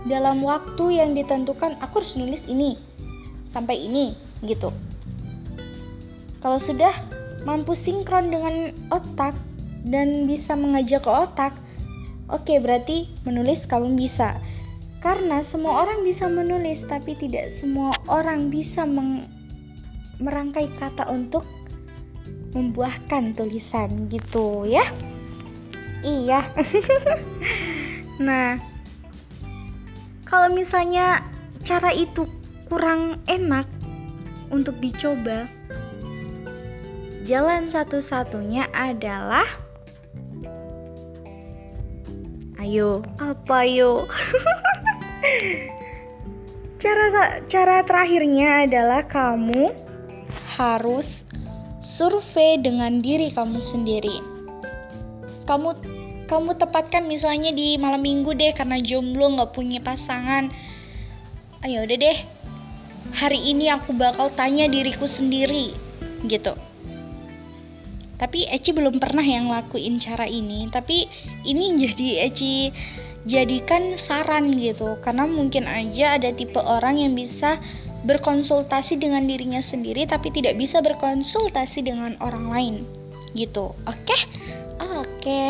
dalam 0.05 0.45
waktu 0.45 1.01
yang 1.01 1.17
ditentukan 1.17 1.77
aku 1.81 2.01
harus 2.01 2.13
nulis 2.17 2.45
ini 2.45 2.77
sampai 3.49 3.85
ini 3.85 4.13
gitu. 4.45 4.69
Kalau 6.45 6.61
sudah 6.61 6.93
mampu 7.41 7.73
sinkron 7.73 8.29
dengan 8.29 8.69
otak 8.93 9.33
dan 9.85 10.29
bisa 10.29 10.53
mengajak 10.53 11.01
ke 11.05 11.09
otak, 11.09 11.53
oke 12.29 12.53
berarti 12.61 13.09
menulis 13.25 13.65
kamu 13.65 13.97
bisa. 13.97 14.37
Karena 15.05 15.45
semua 15.45 15.85
orang 15.85 16.01
bisa 16.01 16.25
menulis, 16.25 16.81
tapi 16.81 17.13
tidak 17.13 17.53
semua 17.53 17.93
orang 18.09 18.49
bisa 18.49 18.89
merangkai 20.17 20.65
kata 20.81 21.05
untuk 21.13 21.45
membuahkan 22.57 23.37
tulisan 23.37 24.09
gitu 24.09 24.65
ya. 24.65 24.81
Iya. 26.01 26.49
nah, 28.25 28.57
kalau 30.25 30.49
misalnya 30.49 31.21
cara 31.61 31.93
itu 31.93 32.25
kurang 32.65 33.21
enak 33.29 33.69
untuk 34.49 34.73
dicoba, 34.81 35.45
jalan 37.29 37.69
satu-satunya 37.69 38.73
adalah 38.73 39.45
Ayo, 42.65 43.05
apa 43.21 43.61
yo? 43.69 44.09
cara 46.81 47.05
cara 47.49 47.75
terakhirnya 47.81 48.67
adalah 48.67 49.01
kamu 49.05 49.73
harus 50.55 51.25
survei 51.81 52.61
dengan 52.61 53.01
diri 53.01 53.33
kamu 53.33 53.59
sendiri. 53.59 54.21
Kamu 55.45 55.69
kamu 56.25 56.57
tepatkan 56.57 57.05
misalnya 57.05 57.53
di 57.53 57.77
malam 57.77 58.01
minggu 58.01 58.33
deh 58.33 58.53
karena 58.53 58.81
jomblo 58.81 59.37
nggak 59.37 59.53
punya 59.53 59.81
pasangan. 59.81 60.49
Ayo 61.61 61.85
udah 61.85 61.97
deh. 61.97 62.17
Hari 63.15 63.39
ini 63.53 63.71
aku 63.71 63.95
bakal 63.95 64.33
tanya 64.33 64.67
diriku 64.67 65.07
sendiri 65.07 65.71
gitu 66.25 66.57
tapi 68.15 68.47
Eci 68.47 68.71
belum 68.71 68.97
pernah 68.99 69.23
yang 69.23 69.51
lakuin 69.51 69.99
cara 69.99 70.23
ini 70.23 70.71
tapi 70.71 71.07
ini 71.43 71.75
jadi 71.75 72.31
Eci 72.31 72.71
jadikan 73.25 73.97
saran 73.97 74.53
gitu 74.57 74.97
karena 75.01 75.25
mungkin 75.25 75.65
aja 75.65 76.17
ada 76.17 76.29
tipe 76.29 76.61
orang 76.61 77.01
yang 77.01 77.13
bisa 77.17 77.57
berkonsultasi 78.05 79.01
dengan 79.01 79.25
dirinya 79.25 79.59
sendiri 79.59 80.05
tapi 80.05 80.29
tidak 80.29 80.61
bisa 80.61 80.77
berkonsultasi 80.81 81.81
dengan 81.81 82.13
orang 82.21 82.45
lain 82.53 82.75
gitu 83.33 83.73
oke 83.89 83.97
okay? 84.05 84.21
oke 84.77 85.09
okay. 85.19 85.49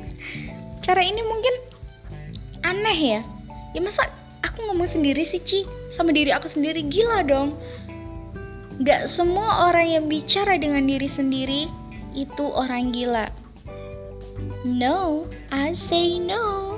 cara 0.84 1.04
ini 1.04 1.20
mungkin 1.20 1.54
aneh 2.64 2.98
ya 2.98 3.20
ya 3.76 3.80
masa 3.84 4.08
aku 4.40 4.64
ngomong 4.64 4.88
sendiri 4.88 5.28
sih 5.28 5.44
Ci 5.44 5.68
sama 5.92 6.10
diri 6.16 6.32
aku 6.32 6.48
sendiri 6.48 6.80
gila 6.88 7.20
dong 7.20 7.52
Gak 8.82 9.06
semua 9.06 9.70
orang 9.70 9.86
yang 9.86 10.04
bicara 10.10 10.58
dengan 10.58 10.82
diri 10.82 11.06
sendiri 11.06 11.70
itu 12.10 12.44
orang 12.50 12.90
gila. 12.90 13.30
No, 14.66 15.30
I 15.54 15.78
say 15.78 16.18
no. 16.18 16.73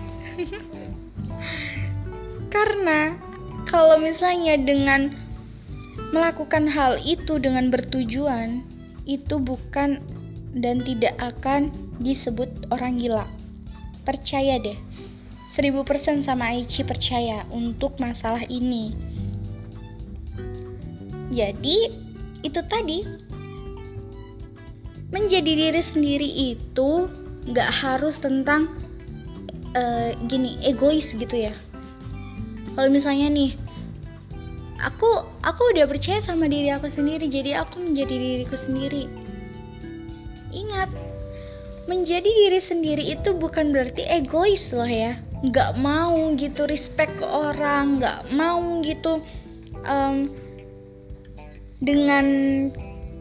Karena 2.55 3.16
kalau 3.66 3.99
misalnya 3.99 4.57
dengan 4.57 5.12
melakukan 6.14 6.70
hal 6.70 7.03
itu 7.03 7.37
dengan 7.42 7.68
bertujuan, 7.68 8.62
itu 9.09 9.37
bukan 9.42 10.01
dan 10.57 10.81
tidak 10.83 11.14
akan 11.18 11.68
disebut 12.01 12.49
orang 12.72 12.96
gila. 13.03 13.27
Percaya 14.07 14.57
deh, 14.62 14.79
1000% 15.59 16.22
sama 16.22 16.55
Aichi 16.55 16.87
percaya 16.87 17.42
untuk 17.51 17.99
masalah 17.99 18.44
ini. 18.46 18.94
Jadi, 21.35 21.90
itu 22.46 22.61
tadi 22.70 23.03
menjadi 25.11 25.53
diri 25.70 25.83
sendiri 25.83 26.31
itu 26.55 27.11
nggak 27.51 27.70
harus 27.70 28.18
tentang 28.18 28.70
uh, 29.77 30.11
gini 30.27 30.57
egois 30.65 31.12
gitu 31.12 31.37
ya. 31.37 31.53
Kalau 32.73 32.89
misalnya 32.89 33.29
nih 33.29 33.53
aku 34.81 35.25
aku 35.41 35.62
udah 35.73 35.89
percaya 35.89 36.21
sama 36.21 36.49
diri 36.49 36.69
aku 36.69 36.93
sendiri 36.93 37.29
jadi 37.29 37.65
aku 37.65 37.81
menjadi 37.81 38.15
diriku 38.17 38.57
sendiri. 38.57 39.09
Ingat 40.53 40.89
menjadi 41.87 42.27
diri 42.27 42.61
sendiri 42.61 43.05
itu 43.12 43.37
bukan 43.37 43.71
berarti 43.71 44.03
egois 44.09 44.73
loh 44.73 44.89
ya. 44.89 45.21
Nggak 45.45 45.77
mau 45.77 46.33
gitu 46.35 46.65
respect 46.65 47.21
ke 47.21 47.27
orang 47.29 48.01
nggak 48.01 48.33
mau 48.33 48.81
gitu 48.81 49.21
um, 49.85 50.27
dengan 51.81 52.27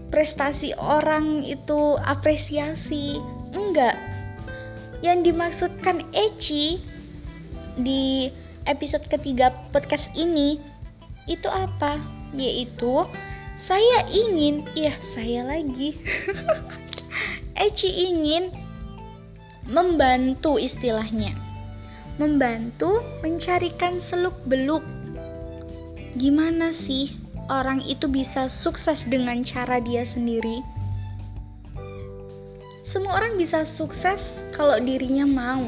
prestasi 0.09 0.71
orang 0.79 1.43
itu 1.43 1.99
apresiasi. 1.99 3.19
Enggak 3.55 3.95
yang 5.01 5.23
dimaksudkan 5.23 6.05
Eci 6.15 6.79
di 7.75 8.31
episode 8.69 9.03
ketiga 9.11 9.51
podcast 9.73 10.07
ini 10.15 10.61
itu 11.25 11.49
apa? 11.49 11.99
Yaitu 12.35 13.07
saya 13.65 14.05
ingin 14.11 14.67
ya 14.77 14.93
saya 15.15 15.47
lagi. 15.47 15.97
Eci 17.65 17.89
ingin 18.11 18.51
membantu 19.65 20.59
istilahnya. 20.61 21.33
Membantu 22.15 23.03
mencarikan 23.19 23.99
seluk 23.99 24.35
beluk 24.47 24.83
gimana 26.15 26.71
sih 26.71 27.11
orang 27.51 27.83
itu 27.83 28.07
bisa 28.07 28.47
sukses 28.47 29.03
dengan 29.03 29.43
cara 29.43 29.83
dia 29.83 30.07
sendiri. 30.07 30.63
Semua 32.85 33.17
orang 33.17 33.41
bisa 33.41 33.65
sukses 33.65 34.45
kalau 34.53 34.77
dirinya 34.77 35.25
mau. 35.25 35.65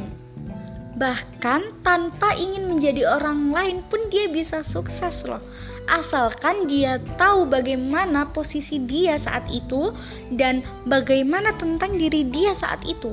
Bahkan 1.02 1.82
tanpa 1.82 2.38
ingin 2.38 2.70
menjadi 2.70 3.10
orang 3.10 3.50
lain 3.50 3.82
pun 3.90 4.06
dia 4.14 4.30
bisa 4.30 4.62
sukses 4.62 5.26
loh. 5.26 5.42
Asalkan 5.90 6.70
dia 6.70 7.02
tahu 7.18 7.50
bagaimana 7.50 8.30
posisi 8.30 8.78
dia 8.78 9.18
saat 9.18 9.50
itu 9.50 9.98
dan 10.38 10.62
bagaimana 10.86 11.58
tentang 11.58 11.98
diri 11.98 12.22
dia 12.22 12.54
saat 12.54 12.86
itu. 12.86 13.10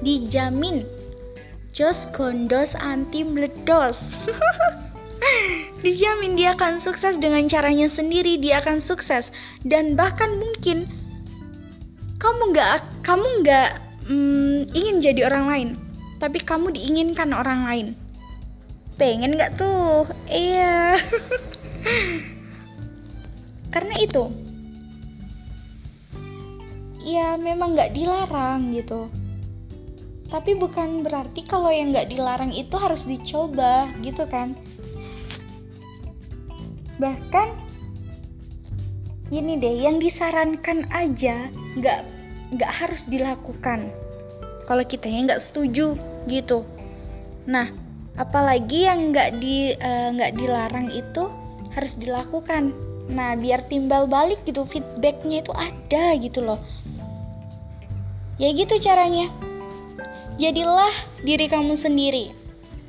Dijamin. 0.00 0.88
Just 1.76 2.08
kondos 2.16 2.72
anti 2.72 3.20
meledos. 3.20 4.00
Dijamin 5.84 6.40
dia 6.40 6.56
akan 6.56 6.80
sukses 6.80 7.20
dengan 7.20 7.44
caranya 7.52 7.88
sendiri, 7.88 8.40
dia 8.40 8.64
akan 8.64 8.80
sukses 8.80 9.28
dan 9.60 9.92
bahkan 9.92 10.40
mungkin 10.40 10.88
kamu 12.20 12.52
nggak 12.52 12.76
kamu 13.00 13.26
nggak 13.40 13.70
mm, 14.06 14.76
ingin 14.76 14.96
jadi 15.00 15.26
orang 15.32 15.44
lain, 15.48 15.68
tapi 16.20 16.38
kamu 16.44 16.70
diinginkan 16.76 17.32
orang 17.32 17.64
lain. 17.64 17.86
Pengen 19.00 19.40
nggak 19.40 19.56
tuh? 19.56 20.04
Iya. 20.28 21.00
Karena 23.74 23.94
itu, 23.96 24.28
ya 27.00 27.40
memang 27.40 27.72
nggak 27.72 27.96
dilarang 27.96 28.76
gitu. 28.76 29.08
Tapi 30.28 30.54
bukan 30.54 31.02
berarti 31.02 31.42
kalau 31.48 31.72
yang 31.72 31.90
nggak 31.90 32.12
dilarang 32.12 32.52
itu 32.52 32.76
harus 32.76 33.08
dicoba 33.08 33.90
gitu 34.04 34.28
kan 34.30 34.54
bahkan 37.00 37.48
ini 39.30 39.56
deh 39.62 39.86
yang 39.86 40.02
disarankan 40.02 40.90
aja 40.90 41.46
nggak 41.78 42.02
nggak 42.50 42.70
harus 42.70 43.06
dilakukan. 43.06 43.94
Kalau 44.66 44.84
kita 44.86 45.06
ya 45.06 45.22
nggak 45.26 45.42
setuju 45.42 45.94
gitu. 46.26 46.66
Nah 47.46 47.70
apalagi 48.18 48.90
yang 48.90 49.14
nggak 49.14 49.38
di 49.38 49.74
eh, 49.78 50.08
nggak 50.14 50.32
uh, 50.34 50.36
dilarang 50.36 50.88
itu 50.90 51.30
harus 51.74 51.94
dilakukan. 51.94 52.74
Nah 53.10 53.38
biar 53.38 53.66
timbal 53.70 54.10
balik 54.10 54.42
gitu 54.46 54.66
feedbacknya 54.66 55.46
itu 55.46 55.52
ada 55.54 56.04
gitu 56.18 56.42
loh. 56.42 56.58
Ya 58.42 58.50
gitu 58.50 58.82
caranya. 58.82 59.30
Jadilah 60.42 60.94
diri 61.22 61.46
kamu 61.46 61.78
sendiri. 61.78 62.34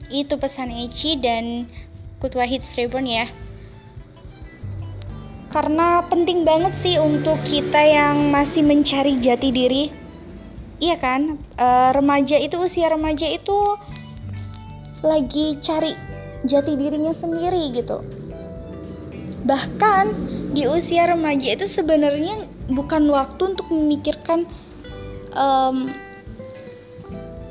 Itu 0.09 0.41
pesan 0.41 0.73
Eci 0.73 1.19
dan 1.21 1.69
Kutwa 2.17 2.45
Hits 2.49 2.73
Reborn 2.75 3.05
ya 3.05 3.29
karena 5.51 5.99
penting 6.07 6.47
banget 6.47 6.71
sih 6.79 6.95
untuk 6.95 7.43
kita 7.43 7.83
yang 7.83 8.31
masih 8.31 8.63
mencari 8.63 9.19
jati 9.19 9.51
diri. 9.51 9.91
Iya 10.79 10.95
kan? 10.97 11.37
E, 11.59 11.67
remaja 11.91 12.39
itu 12.39 12.55
usia 12.57 12.87
remaja 12.87 13.27
itu 13.27 13.75
lagi 15.03 15.59
cari 15.59 15.93
jati 16.47 16.73
dirinya 16.79 17.11
sendiri 17.11 17.67
gitu. 17.75 17.99
Bahkan 19.43 20.05
di 20.55 20.65
usia 20.71 21.11
remaja 21.11 21.59
itu 21.59 21.67
sebenarnya 21.67 22.47
bukan 22.71 23.11
waktu 23.11 23.51
untuk 23.51 23.67
memikirkan 23.67 24.47
um, 25.35 25.91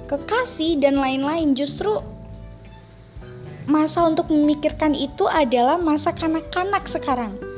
kekasih 0.09 0.81
dan 0.81 0.97
lain-lain. 0.97 1.53
Justru 1.53 2.01
masa 3.69 4.09
untuk 4.09 4.33
memikirkan 4.33 4.97
itu 4.97 5.29
adalah 5.29 5.79
masa 5.79 6.11
kanak-kanak 6.11 6.87
sekarang 6.91 7.50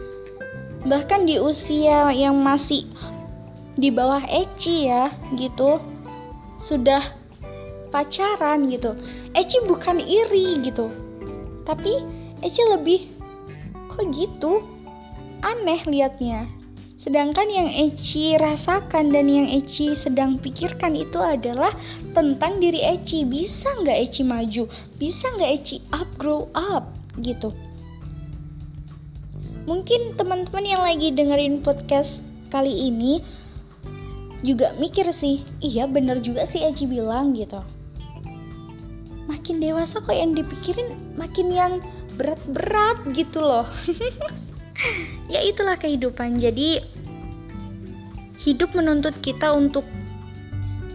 bahkan 0.83 1.23
di 1.23 1.39
usia 1.39 2.11
yang 2.11 2.39
masih 2.43 2.87
di 3.79 3.89
bawah 3.89 4.23
Eci 4.27 4.91
ya 4.91 5.15
gitu 5.39 5.79
sudah 6.63 7.03
pacaran 7.91 8.71
gitu. 8.73 8.97
Eci 9.37 9.59
bukan 9.65 10.01
iri 10.01 10.61
gitu. 10.65 10.89
Tapi 11.63 12.03
Eci 12.43 12.63
lebih 12.67 13.01
kok 13.91 14.09
gitu? 14.11 14.65
Aneh 15.43 15.83
liatnya. 15.87 16.47
Sedangkan 17.03 17.51
yang 17.51 17.67
Eci 17.67 18.39
rasakan 18.39 19.11
dan 19.11 19.27
yang 19.27 19.51
Eci 19.51 19.99
sedang 19.99 20.39
pikirkan 20.39 20.95
itu 20.95 21.19
adalah 21.19 21.75
tentang 22.15 22.63
diri 22.63 22.79
Eci. 22.79 23.27
Bisa 23.27 23.75
nggak 23.83 23.99
Eci 24.11 24.23
maju? 24.23 24.65
Bisa 24.99 25.27
nggak 25.35 25.51
Eci 25.51 25.77
up 25.91 26.07
grow 26.15 26.47
up 26.55 26.87
gitu 27.19 27.51
mungkin 29.65 30.19
teman-teman 30.19 30.65
yang 30.67 30.83
lagi 30.83 31.15
dengerin 31.15 31.63
podcast 31.63 32.23
kali 32.51 32.91
ini 32.91 33.23
juga 34.43 34.75
mikir 34.75 35.07
sih 35.15 35.47
iya 35.63 35.87
bener 35.87 36.19
juga 36.19 36.43
sih 36.45 36.67
Eci 36.67 36.91
bilang 36.91 37.33
gitu. 37.39 37.63
Makin 39.31 39.63
dewasa 39.63 40.03
kok 40.03 40.11
yang 40.11 40.35
dipikirin 40.35 40.99
makin 41.15 41.55
yang 41.55 41.73
berat-berat 42.19 42.99
gitu 43.15 43.43
loh. 43.43 43.67
Ya 45.31 45.39
itulah 45.47 45.79
kehidupan. 45.79 46.43
Jadi 46.43 46.83
hidup 48.43 48.75
menuntut 48.75 49.15
kita 49.23 49.55
untuk 49.55 49.87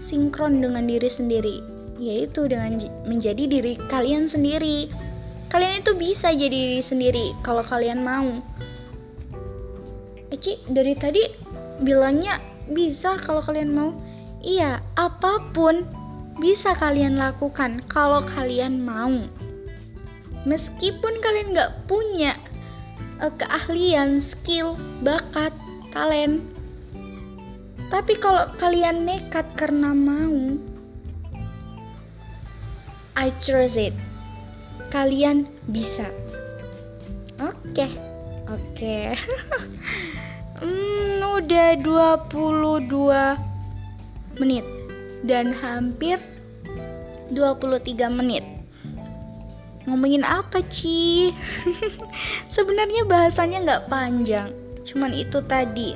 sinkron 0.04 0.60
dengan 0.60 0.84
diri 0.84 1.08
sendiri 1.08 1.64
yaitu 1.98 2.46
dengan 2.46 2.78
menjadi 3.08 3.48
diri 3.50 3.74
kalian 3.90 4.30
sendiri 4.30 4.92
kalian 5.48 5.84
itu 5.84 5.92
bisa 5.96 6.32
jadi 6.32 6.52
diri 6.52 6.82
sendiri 6.84 7.26
kalau 7.44 7.64
kalian 7.64 8.04
mau. 8.04 8.44
Eci 10.28 10.60
dari 10.68 10.94
tadi 10.94 11.24
bilangnya 11.82 12.40
bisa 12.68 13.16
kalau 13.20 13.40
kalian 13.40 13.72
mau. 13.72 13.92
Iya 14.44 14.84
apa 15.00 15.42
pun 15.52 15.88
bisa 16.38 16.78
kalian 16.78 17.18
lakukan 17.18 17.82
kalau 17.90 18.22
kalian 18.24 18.84
mau. 18.84 19.26
Meskipun 20.48 21.20
kalian 21.20 21.52
nggak 21.52 21.90
punya 21.92 22.40
uh, 23.20 23.34
keahlian, 23.36 24.24
skill, 24.24 24.80
bakat, 25.04 25.52
talent, 25.92 26.40
tapi 27.88 28.20
kalau 28.20 28.52
kalian 28.60 29.08
nekat 29.08 29.48
karena 29.56 29.96
mau, 29.96 30.60
I 33.16 33.32
trust 33.40 33.80
it. 33.80 33.96
Kalian 34.94 35.48
bisa. 35.70 36.10
Oke. 37.38 37.54
Okay. 37.74 37.92
Oke. 38.48 38.64
Okay. 38.74 39.06
hmm, 40.64 41.22
udah 41.22 41.76
22 41.84 44.40
menit 44.40 44.66
dan 45.26 45.52
hampir 45.52 46.22
23 47.34 48.08
menit 48.14 48.58
ngomongin 49.88 50.28
apa 50.28 50.60
Ci? 50.68 51.32
Sebenarnya 52.54 53.08
bahasanya 53.08 53.58
nggak 53.64 53.86
panjang, 53.88 54.52
cuman 54.84 55.16
itu 55.16 55.40
tadi. 55.48 55.96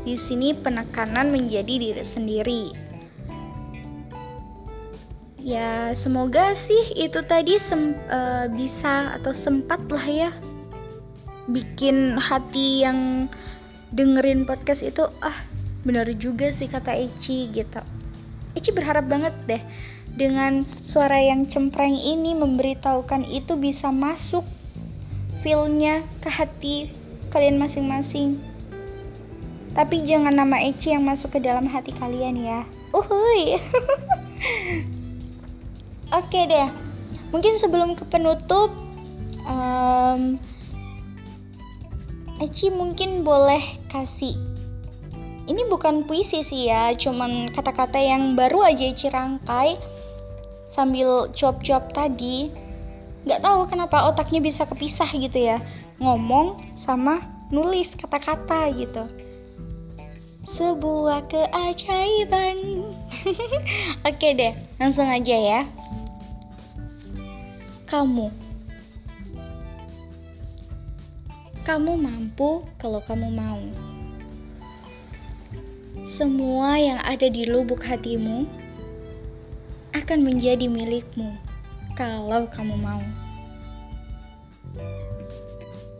Di 0.00 0.16
sini 0.16 0.56
penekanan 0.56 1.28
menjadi 1.28 1.76
diri 1.76 2.00
sendiri. 2.00 2.89
Ya 5.40 5.96
semoga 5.96 6.52
sih 6.52 6.92
itu 6.92 7.24
tadi 7.24 7.56
sem 7.56 7.96
uh, 8.12 8.44
bisa 8.52 9.16
atau 9.16 9.32
sempat 9.32 9.80
lah 9.88 10.04
ya 10.04 10.30
bikin 11.48 12.20
hati 12.20 12.84
yang 12.84 13.26
dengerin 13.90 14.44
podcast 14.44 14.84
itu 14.84 15.08
ah 15.24 15.34
bener 15.80 16.12
juga 16.20 16.52
sih 16.52 16.68
kata 16.68 16.92
Eci 16.92 17.48
gitu. 17.56 17.80
Eci 18.52 18.68
berharap 18.68 19.08
banget 19.08 19.32
deh 19.48 19.62
dengan 20.12 20.68
suara 20.84 21.16
yang 21.16 21.48
cempreng 21.48 21.96
ini 21.96 22.36
memberitahukan 22.36 23.24
itu 23.24 23.56
bisa 23.56 23.88
masuk 23.88 24.44
feelnya 25.40 26.04
ke 26.20 26.28
hati 26.28 26.92
kalian 27.32 27.56
masing-masing. 27.56 28.36
Tapi 29.72 30.04
jangan 30.04 30.36
nama 30.36 30.60
Eci 30.60 30.92
yang 30.92 31.08
masuk 31.08 31.32
ke 31.32 31.40
dalam 31.40 31.64
hati 31.64 31.96
kalian 31.96 32.36
ya. 32.44 32.60
Uhuy. 32.92 33.56
Oke 36.10 36.42
deh. 36.50 36.68
Mungkin 37.30 37.62
sebelum 37.62 37.94
ke 37.94 38.02
penutup, 38.10 38.74
um, 39.46 40.34
Eci 42.42 42.66
mungkin 42.72 43.22
boleh 43.22 43.78
kasih. 43.94 44.34
Ini 45.46 45.66
bukan 45.70 46.06
puisi 46.10 46.42
sih 46.42 46.66
ya, 46.66 46.94
cuman 46.98 47.54
kata-kata 47.54 47.98
yang 47.98 48.34
baru 48.34 48.66
aja 48.66 48.90
Eci 48.90 49.06
rangkai 49.06 49.78
sambil 50.66 51.30
job-job 51.30 51.86
tadi. 51.94 52.50
Nggak 53.22 53.42
tahu 53.46 53.60
kenapa 53.70 54.10
otaknya 54.10 54.42
bisa 54.42 54.66
kepisah 54.66 55.10
gitu 55.14 55.38
ya. 55.38 55.62
Ngomong 56.02 56.58
sama 56.74 57.22
nulis 57.54 57.94
kata-kata 57.94 58.74
gitu. 58.74 59.06
Sebuah 60.58 61.30
keajaiban. 61.30 62.82
Oke 64.08 64.28
deh 64.34 64.58
langsung 64.80 65.06
aja 65.06 65.36
ya 65.36 65.60
kamu 67.90 68.30
kamu 71.66 71.92
mampu 71.98 72.62
kalau 72.78 73.02
kamu 73.02 73.26
mau 73.34 73.58
semua 76.06 76.78
yang 76.78 77.02
ada 77.02 77.26
di 77.26 77.42
lubuk 77.50 77.82
hatimu 77.82 78.46
akan 79.90 80.18
menjadi 80.22 80.70
milikmu 80.70 81.34
kalau 81.94 82.46
kamu 82.50 82.74
mau. 82.78 83.02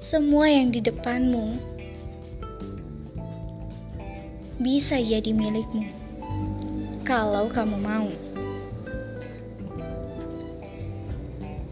Semua 0.02 0.50
yang 0.50 0.74
di 0.74 0.82
depanmu 0.82 1.54
bisa 4.58 4.98
jadi 4.98 5.30
milikmu 5.30 5.88
kalau 7.06 7.46
kamu 7.50 7.76
mau. 7.78 8.10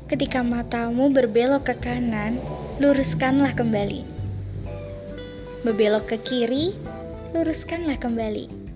Ketika 0.08 0.40
matamu 0.40 1.12
berbelok 1.12 1.68
ke 1.68 1.74
kanan, 1.84 2.40
luruskanlah 2.80 3.52
kembali. 3.52 4.02
Berbelok 5.62 6.08
ke 6.10 6.16
kiri, 6.24 6.72
luruskanlah 7.36 8.00
kembali 8.00 8.68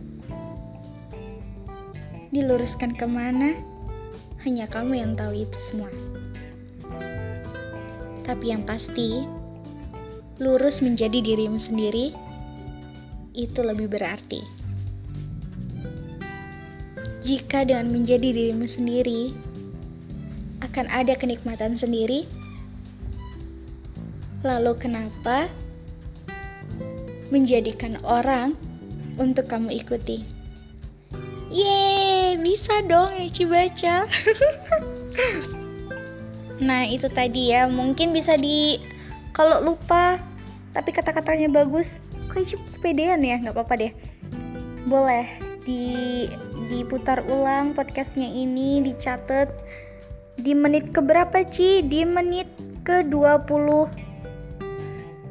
diluruskan 2.33 2.97
ke 2.97 3.05
mana, 3.05 3.53
hanya 4.41 4.65
kamu 4.65 5.05
yang 5.05 5.13
tahu 5.13 5.45
itu 5.45 5.59
semua. 5.61 5.93
Tapi 8.25 8.45
yang 8.49 8.65
pasti, 8.65 9.29
lurus 10.41 10.81
menjadi 10.81 11.21
dirimu 11.21 11.61
sendiri 11.61 12.17
itu 13.37 13.61
lebih 13.61 13.93
berarti. 13.93 14.41
Jika 17.23 17.69
dengan 17.69 17.93
menjadi 17.93 18.33
dirimu 18.33 18.65
sendiri 18.65 19.37
akan 20.73 20.89
ada 20.89 21.13
kenikmatan 21.13 21.77
sendiri, 21.77 22.25
lalu 24.41 24.73
kenapa 24.81 25.53
menjadikan 27.29 28.01
orang 28.01 28.57
untuk 29.21 29.53
kamu 29.53 29.85
ikuti? 29.85 30.25
Yeay, 31.53 32.41
bisa 32.41 32.81
dong 32.89 33.13
Eci 33.13 33.45
baca. 33.45 34.09
nah, 36.67 36.89
itu 36.89 37.13
tadi 37.13 37.53
ya. 37.53 37.69
Mungkin 37.69 38.17
bisa 38.17 38.41
di 38.41 38.81
kalau 39.37 39.61
lupa 39.61 40.17
tapi 40.73 40.93
kata-katanya 40.93 41.53
bagus 41.53 42.01
kok 42.33 42.41
Eci 42.41 42.57
pedean 42.81 43.21
ya 43.21 43.37
nggak 43.41 43.57
apa-apa 43.57 43.75
deh 43.77 43.93
boleh 44.89 45.29
di 45.69 46.27
diputar 46.73 47.23
ulang 47.29 47.77
podcastnya 47.77 48.27
ini 48.29 48.81
dicatat 48.81 49.53
di 50.43 50.53
menit 50.59 50.91
keberapa 50.91 51.47
Ci? 51.47 51.87
Di 51.87 52.03
menit 52.03 52.51
ke 52.83 53.07
20 53.07 53.47
uh, 53.47 53.87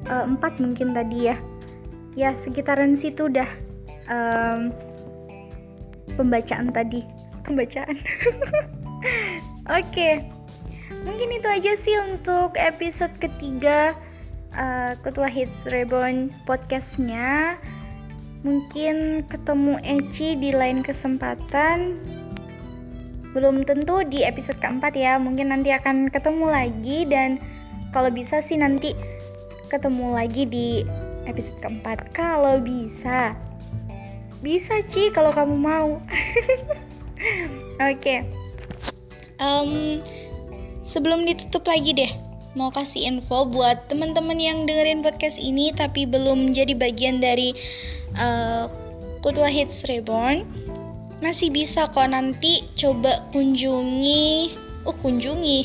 4 0.08 0.64
mungkin 0.64 0.96
tadi 0.96 1.28
ya. 1.28 1.38
Ya 2.16 2.32
sekitaran 2.36 2.96
situ 2.96 3.28
dah 3.28 3.48
um, 4.08 4.72
pembacaan 6.16 6.72
tadi. 6.72 7.04
Pembacaan. 7.44 7.96
Oke. 9.68 9.84
Okay. 9.92 10.16
mungkin 11.02 11.34
itu 11.34 11.48
aja 11.50 11.74
sih 11.74 11.98
untuk 11.98 12.54
episode 12.62 13.16
ketiga 13.18 13.98
uh, 14.54 14.94
ketua 15.02 15.28
hits 15.28 15.68
reborn 15.72 16.32
podcastnya. 16.46 17.58
Mungkin 18.42 19.26
ketemu 19.30 19.78
Eci 19.86 20.34
di 20.38 20.50
lain 20.50 20.82
kesempatan 20.82 22.02
belum 23.32 23.64
tentu 23.64 24.04
di 24.08 24.24
episode 24.24 24.60
keempat 24.60 24.96
ya. 24.96 25.16
Mungkin 25.18 25.52
nanti 25.52 25.72
akan 25.72 26.12
ketemu 26.12 26.46
lagi 26.52 27.00
dan 27.08 27.40
kalau 27.96 28.12
bisa 28.12 28.40
sih 28.44 28.60
nanti 28.60 28.96
ketemu 29.72 30.16
lagi 30.16 30.44
di 30.48 30.84
episode 31.28 31.60
keempat. 31.64 32.12
Kalau 32.12 32.60
bisa. 32.60 33.36
Bisa 34.42 34.82
Ci 34.90 35.14
kalau 35.14 35.32
kamu 35.32 35.56
mau. 35.56 35.90
Oke. 37.80 37.98
Okay. 37.98 38.20
um, 39.42 40.02
sebelum 40.86 41.26
ditutup 41.26 41.66
lagi 41.66 41.94
deh 41.94 42.12
mau 42.52 42.68
kasih 42.68 43.08
info 43.08 43.48
buat 43.48 43.88
teman-teman 43.88 44.36
yang 44.36 44.68
dengerin 44.68 45.00
podcast 45.00 45.40
ini 45.40 45.72
tapi 45.72 46.04
belum 46.04 46.52
jadi 46.52 46.76
bagian 46.76 47.24
dari 47.24 47.56
uh, 48.20 48.68
Kudua 49.24 49.48
Hits 49.48 49.88
Reborn 49.88 50.44
masih 51.22 51.54
bisa 51.54 51.86
kok 51.88 52.10
nanti 52.10 52.66
coba 52.74 53.22
kunjungi. 53.30 54.58
Oh 54.84 54.98
kunjungi. 54.98 55.60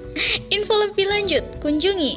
Info 0.56 0.74
lebih 0.80 1.06
lanjut 1.06 1.44
kunjungi. 1.60 2.16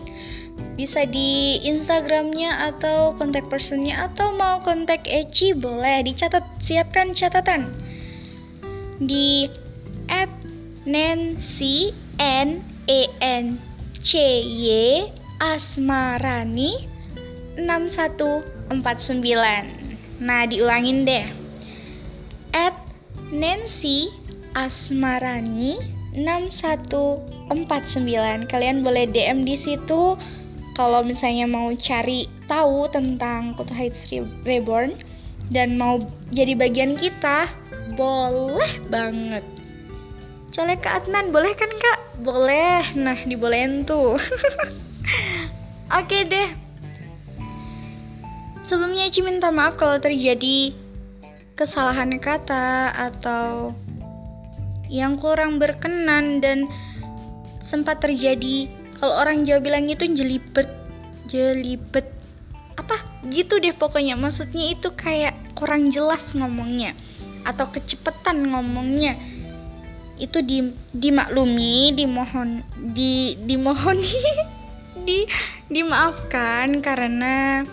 Bisa 0.80 1.04
di 1.04 1.60
Instagramnya 1.68 2.72
atau 2.72 3.12
kontak 3.20 3.52
personnya 3.52 4.08
atau 4.10 4.32
mau 4.34 4.64
kontak 4.64 5.04
Eci 5.06 5.52
boleh 5.52 6.08
dicatat 6.08 6.42
siapkan 6.64 7.12
catatan. 7.12 7.76
Di 9.04 9.52
at 10.08 10.32
Nancy 10.88 11.92
N 12.18 12.64
E 12.88 13.12
N 13.20 13.60
C 14.00 14.40
Y 14.42 14.66
Asmarani 15.44 16.88
6149 17.60 19.78
Nah 20.18 20.50
diulangin 20.50 21.06
deh 21.06 21.47
at 22.54 22.74
Nancy 23.32 24.10
Asmarani 24.56 25.78
6149 26.16 28.48
Kalian 28.48 28.82
boleh 28.82 29.06
DM 29.10 29.44
di 29.44 29.56
situ 29.60 30.18
kalau 30.78 31.02
misalnya 31.02 31.50
mau 31.50 31.74
cari 31.74 32.30
tahu 32.46 32.86
tentang 32.94 33.58
Kota 33.58 33.74
Heights 33.74 34.06
Reborn 34.46 34.94
dan 35.50 35.80
mau 35.80 35.98
jadi 36.30 36.54
bagian 36.54 37.00
kita, 37.00 37.50
boleh 37.96 38.84
banget. 38.92 39.44
Colek 40.52 40.84
ke 40.84 40.90
Adnan, 40.90 41.34
boleh 41.34 41.56
kan 41.58 41.72
kak? 41.72 42.00
Boleh, 42.22 42.84
nah 42.94 43.18
dibolehin 43.26 43.88
tuh. 43.88 44.20
Oke 46.00 46.28
deh. 46.28 46.52
Sebelumnya 48.68 49.08
Ici 49.08 49.24
minta 49.24 49.48
maaf 49.48 49.80
kalau 49.80 49.98
terjadi 49.98 50.76
kesalahan 51.58 52.22
kata 52.22 52.94
atau 52.94 53.74
yang 54.88 55.18
kurang 55.18 55.58
berkenan 55.58 56.40
dan 56.40 56.70
sempat 57.66 58.00
terjadi. 58.00 58.70
Kalau 59.02 59.18
orang 59.18 59.44
Jawa 59.44 59.60
bilang 59.60 59.90
itu 59.90 60.06
jelibet 60.08 60.70
jelibet. 61.28 62.08
Apa? 62.80 63.04
Gitu 63.28 63.60
deh 63.60 63.76
pokoknya. 63.76 64.16
Maksudnya 64.16 64.72
itu 64.72 64.94
kayak 64.96 65.36
kurang 65.58 65.92
jelas 65.92 66.32
ngomongnya 66.38 66.96
atau 67.44 67.68
kecepetan 67.74 68.48
ngomongnya. 68.48 69.18
Itu 70.18 70.42
di 70.46 70.72
dimaklumi 70.94 71.94
dimohon 71.94 72.64
di 72.96 73.38
dimohoni 73.44 74.18
di 75.08 75.28
dimaafkan 75.70 76.80
karena 76.80 77.66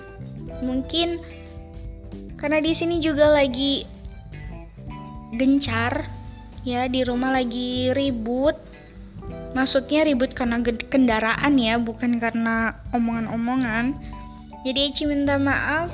mungkin 0.61 1.21
karena 2.45 2.61
di 2.61 2.77
sini 2.77 3.01
juga 3.01 3.33
lagi 3.33 3.89
gencar 5.33 6.05
ya 6.61 6.85
di 6.93 7.01
rumah 7.01 7.33
lagi 7.33 7.89
ribut. 7.97 8.53
Maksudnya 9.57 10.05
ribut 10.05 10.37
karena 10.37 10.61
kendaraan 10.61 11.57
ya 11.57 11.81
bukan 11.81 12.21
karena 12.21 12.77
omongan-omongan. 12.93 13.97
Jadi 14.61 14.93
Eci 14.93 15.09
minta 15.09 15.41
maaf 15.41 15.89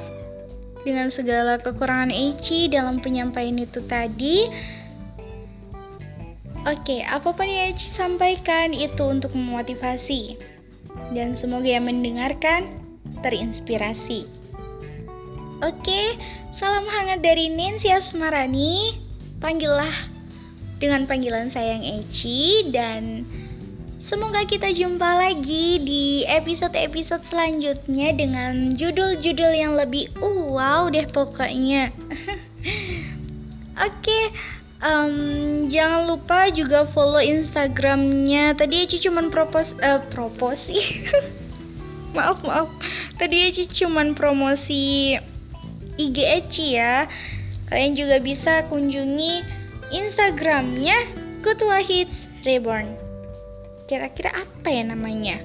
dengan 0.83 1.15
segala 1.15 1.55
kekurangan 1.63 2.11
Eci 2.11 2.67
dalam 2.67 2.99
penyampaian 2.99 3.55
itu 3.55 3.79
tadi. 3.87 4.51
Oke, 6.67 7.07
apa 7.07 7.31
pun 7.31 7.47
yang 7.47 7.79
Eci 7.79 7.95
sampaikan 7.95 8.75
itu 8.75 9.07
untuk 9.07 9.39
memotivasi. 9.39 10.35
Dan 11.15 11.39
semoga 11.39 11.71
yang 11.71 11.87
mendengarkan 11.87 12.75
terinspirasi. 13.23 14.41
Oke, 15.61 16.17
salam 16.51 16.87
hangat 16.91 17.23
dari 17.23 17.47
Nancy 17.47 17.95
Asmarani. 17.95 18.99
Panggillah 19.39 20.11
dengan 20.83 21.07
panggilan 21.07 21.49
sayang 21.49 21.85
Eci 21.85 22.69
dan 22.69 23.25
Semoga 24.01 24.43
kita 24.43 24.75
jumpa 24.75 25.23
lagi 25.23 25.79
di 25.79 26.27
episode-episode 26.27 27.23
selanjutnya 27.31 28.11
dengan 28.11 28.75
judul-judul 28.75 29.53
yang 29.55 29.79
lebih 29.79 30.11
wow 30.19 30.91
deh 30.91 31.07
pokoknya. 31.07 31.95
Oke, 33.79 33.95
okay, 34.03 34.25
um, 34.83 35.15
jangan 35.71 36.11
lupa 36.11 36.51
juga 36.51 36.91
follow 36.91 37.23
Instagramnya. 37.23 38.59
Tadi 38.59 38.83
Eci 38.83 38.99
cuman 38.99 39.31
propos, 39.31 39.79
uh, 39.79 40.03
proposi. 40.11 41.07
maaf 42.17 42.43
maaf. 42.43 42.67
Tadi 43.15 43.47
Eci 43.47 43.71
cuman 43.71 44.19
promosi 44.19 45.15
IG 46.09 46.17
Eci 46.25 46.67
ya. 46.81 47.05
Kalian 47.69 47.95
juga 47.95 48.17
bisa 48.19 48.65
kunjungi 48.67 49.45
Instagramnya 49.93 51.07
Kutua 51.45 51.85
Hits 51.85 52.27
Reborn. 52.43 52.97
Kira-kira 53.87 54.33
apa 54.33 54.69
ya 54.71 54.87
namanya? 54.87 55.43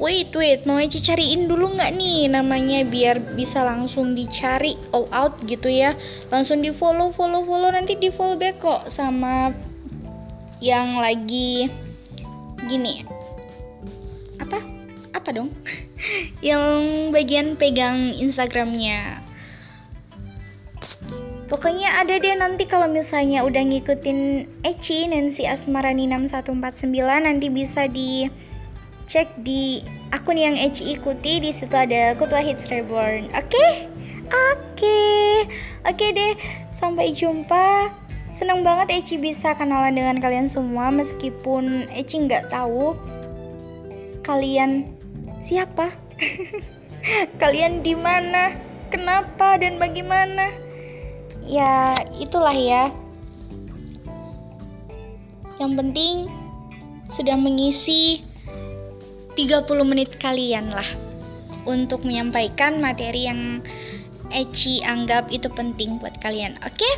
Wait 0.00 0.34
wait 0.34 0.66
mau 0.66 0.80
Eci 0.80 0.98
cariin 0.98 1.46
dulu 1.46 1.78
nggak 1.78 1.94
nih 1.94 2.26
namanya 2.26 2.82
biar 2.82 3.22
bisa 3.38 3.62
langsung 3.62 4.18
dicari 4.18 4.74
all 4.90 5.06
out 5.14 5.38
gitu 5.46 5.70
ya. 5.70 5.94
Langsung 6.32 6.64
di 6.64 6.74
follow 6.74 7.14
follow 7.14 7.46
follow 7.46 7.70
nanti 7.70 7.94
di 7.94 8.10
follow 8.10 8.34
back 8.34 8.58
kok 8.58 8.90
sama 8.90 9.54
yang 10.58 10.98
lagi 10.98 11.70
gini. 12.66 13.06
Apa? 14.42 14.58
Apa 15.14 15.28
dong? 15.30 15.54
Yang 16.42 16.74
bagian 17.14 17.54
pegang 17.54 18.10
Instagramnya 18.18 19.21
Pokoknya 21.52 22.00
ada 22.00 22.16
deh 22.16 22.32
nanti 22.32 22.64
kalau 22.64 22.88
misalnya 22.88 23.44
udah 23.44 23.60
ngikutin 23.60 24.48
Eci 24.64 25.04
Nancy 25.04 25.44
Asmarani 25.44 26.08
6149 26.08 26.88
nanti 27.28 27.52
bisa 27.52 27.84
di 27.92 28.24
cek 29.04 29.44
di 29.44 29.84
akun 30.16 30.40
yang 30.40 30.56
Eci 30.56 30.96
ikuti 30.96 31.44
di 31.44 31.52
situ 31.52 31.76
ada 31.76 32.16
Kutua 32.16 32.40
Hits 32.40 32.72
Reborn. 32.72 33.28
Oke? 33.36 33.52
Okay? 33.52 33.70
Oke. 34.32 34.56
Okay. 34.80 35.32
Oke 35.84 35.92
okay 35.92 36.10
deh. 36.16 36.32
Sampai 36.72 37.12
jumpa. 37.12 37.92
Senang 38.32 38.64
banget 38.64 39.04
Eci 39.04 39.20
bisa 39.20 39.52
kenalan 39.52 39.92
dengan 39.92 40.16
kalian 40.24 40.48
semua 40.48 40.88
meskipun 40.88 41.84
Eci 41.92 42.16
nggak 42.16 42.48
tahu 42.48 42.96
kalian 44.24 44.88
siapa. 45.36 45.92
kalian 47.44 47.84
di 47.84 47.92
mana? 47.92 48.56
Kenapa 48.88 49.60
dan 49.60 49.76
bagaimana? 49.76 50.71
Ya 51.46 51.94
itulah 52.18 52.54
ya 52.54 52.90
yang 55.60 55.78
penting 55.78 56.26
sudah 57.12 57.36
mengisi 57.36 58.24
30 59.38 59.64
menit 59.84 60.16
kalian 60.18 60.72
lah 60.72 60.88
untuk 61.68 62.02
menyampaikan 62.02 62.82
materi 62.82 63.30
yang 63.30 63.62
Eci 64.32 64.80
anggap 64.80 65.28
itu 65.28 65.52
penting 65.52 66.00
buat 66.00 66.16
kalian 66.24 66.56
oke 66.64 66.72
okay? 66.74 66.94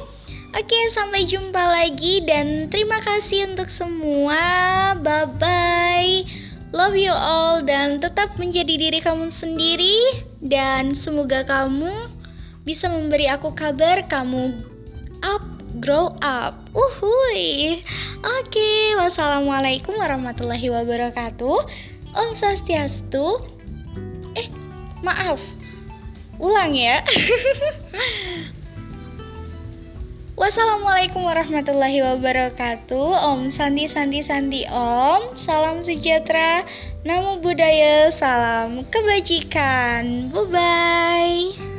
Oke, 0.55 0.71
okay, 0.71 0.87
sampai 0.87 1.27
jumpa 1.27 1.67
lagi 1.67 2.23
dan 2.23 2.71
terima 2.71 3.03
kasih 3.03 3.51
untuk 3.51 3.67
semua. 3.67 4.95
Bye 4.95 5.27
bye. 5.35 6.23
Love 6.71 6.95
you 6.95 7.11
all 7.11 7.59
dan 7.59 7.99
tetap 7.99 8.39
menjadi 8.39 8.79
diri 8.79 9.03
kamu 9.03 9.35
sendiri 9.35 10.23
dan 10.39 10.95
semoga 10.95 11.43
kamu 11.43 11.91
bisa 12.65 12.89
memberi 12.89 13.29
aku 13.29 13.53
kabar 13.53 14.09
kamu 14.09 14.59
up 15.21 15.55
grow 15.79 16.15
up. 16.23 16.55
Uhui. 16.75 17.83
Oke, 18.23 18.95
wassalamualaikum 18.99 19.95
warahmatullahi 19.99 20.71
wabarakatuh. 20.71 21.59
Om 22.15 22.31
Swastiastu. 22.35 23.43
Eh, 24.39 24.49
maaf. 25.03 25.43
Ulang 26.39 26.75
ya. 26.75 27.03
Wassalamualaikum 30.35 31.23
warahmatullahi 31.23 32.03
wabarakatuh 32.03 33.23
Om 33.23 33.55
Sandi 33.55 33.87
Sandi 33.87 34.19
Sandi 34.27 34.67
Om 34.67 35.39
Salam 35.39 35.79
sejahtera 35.87 36.67
Namo 37.07 37.39
Buddhaya 37.39 38.11
Salam 38.11 38.83
kebajikan 38.91 40.35
Bye 40.35 40.51
bye 40.51 41.74